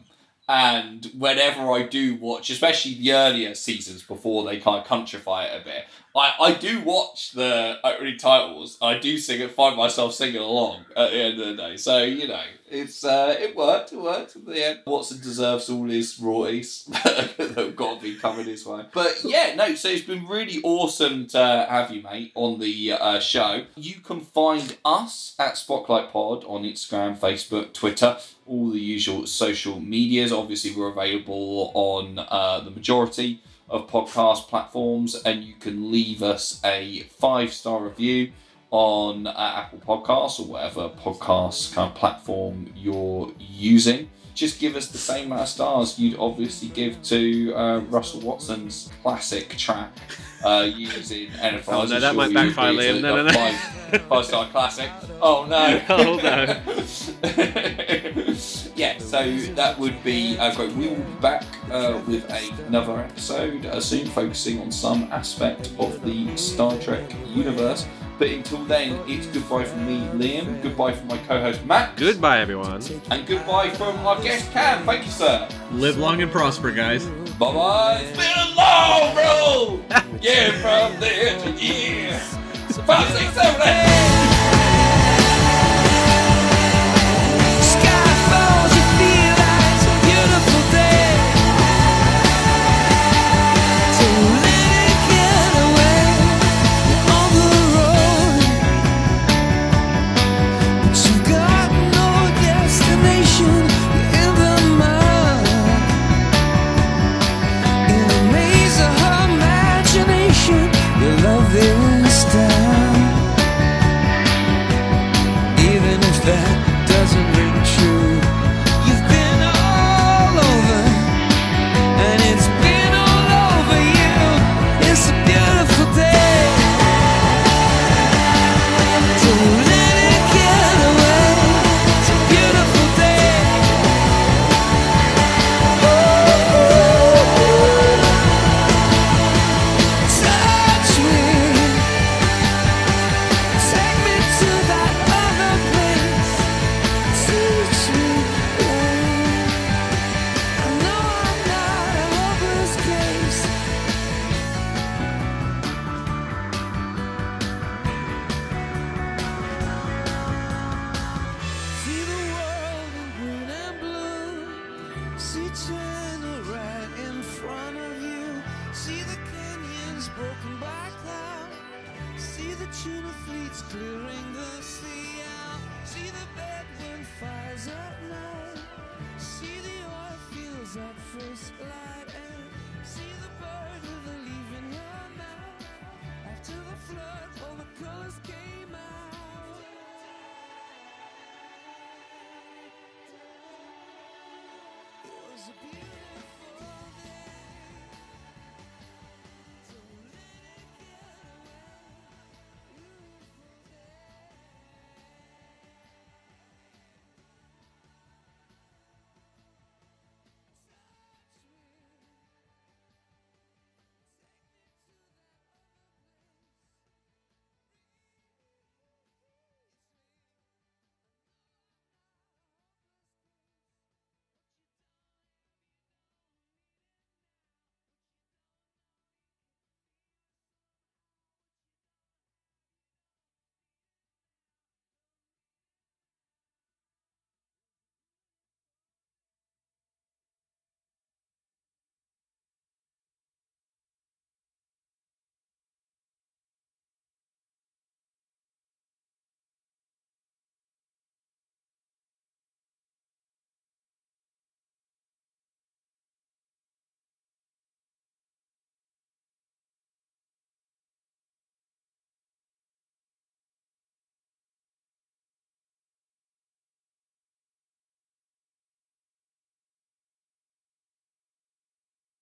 [0.49, 5.61] And whenever I do watch, especially the earlier seasons before they kind of countrify it
[5.61, 5.85] a bit,
[6.17, 8.77] I, I do watch the opening titles.
[8.81, 11.77] I do sing it, find myself singing along at the end of the day.
[11.77, 13.93] So you know, it's uh, it worked.
[13.93, 14.79] It worked at the end.
[14.87, 18.85] Watson deserves all his royalties that have got to be coming his way.
[18.93, 19.75] But yeah, no.
[19.75, 23.65] So it's been really awesome to have you, mate, on the uh, show.
[23.75, 29.79] You can find us at Spotlight Pod on Instagram, Facebook, Twitter all the usual social
[29.79, 30.31] medias.
[30.31, 36.61] Obviously, we're available on uh, the majority of podcast platforms, and you can leave us
[36.63, 38.31] a five star review
[38.71, 44.09] on uh, Apple Podcasts or whatever podcast kind of platform you're using.
[44.37, 48.87] Just give us the same amount of stars you'd obviously give to uh, Russell Watson's
[49.01, 49.91] classic track
[50.43, 51.63] uh, using NFL.
[51.69, 53.01] Oh, no, that might backfire, Liam.
[53.01, 53.31] No, no, no.
[53.31, 54.91] Five, five star classic.
[55.23, 55.81] Oh no.
[55.89, 56.43] Oh, no.
[58.75, 60.71] yeah, so that would be uh, great.
[60.73, 62.29] We will be back uh, with
[62.67, 67.87] another episode uh, soon, focusing on some aspect of the Star Trek universe.
[68.17, 70.61] But until then, it's goodbye from me, Liam.
[70.63, 72.81] Goodbye from my co-host Matt, Goodbye, everyone.
[73.11, 74.85] and goodbye from our guest Cam.
[74.85, 75.47] Thank you, sir.
[75.71, 77.05] Live long and prosper, guys.
[77.05, 77.99] Bye bye.
[78.01, 79.85] It's been a long road.
[80.21, 82.17] yeah, from there to here.
[82.85, 84.63] Five, six, seven, eight.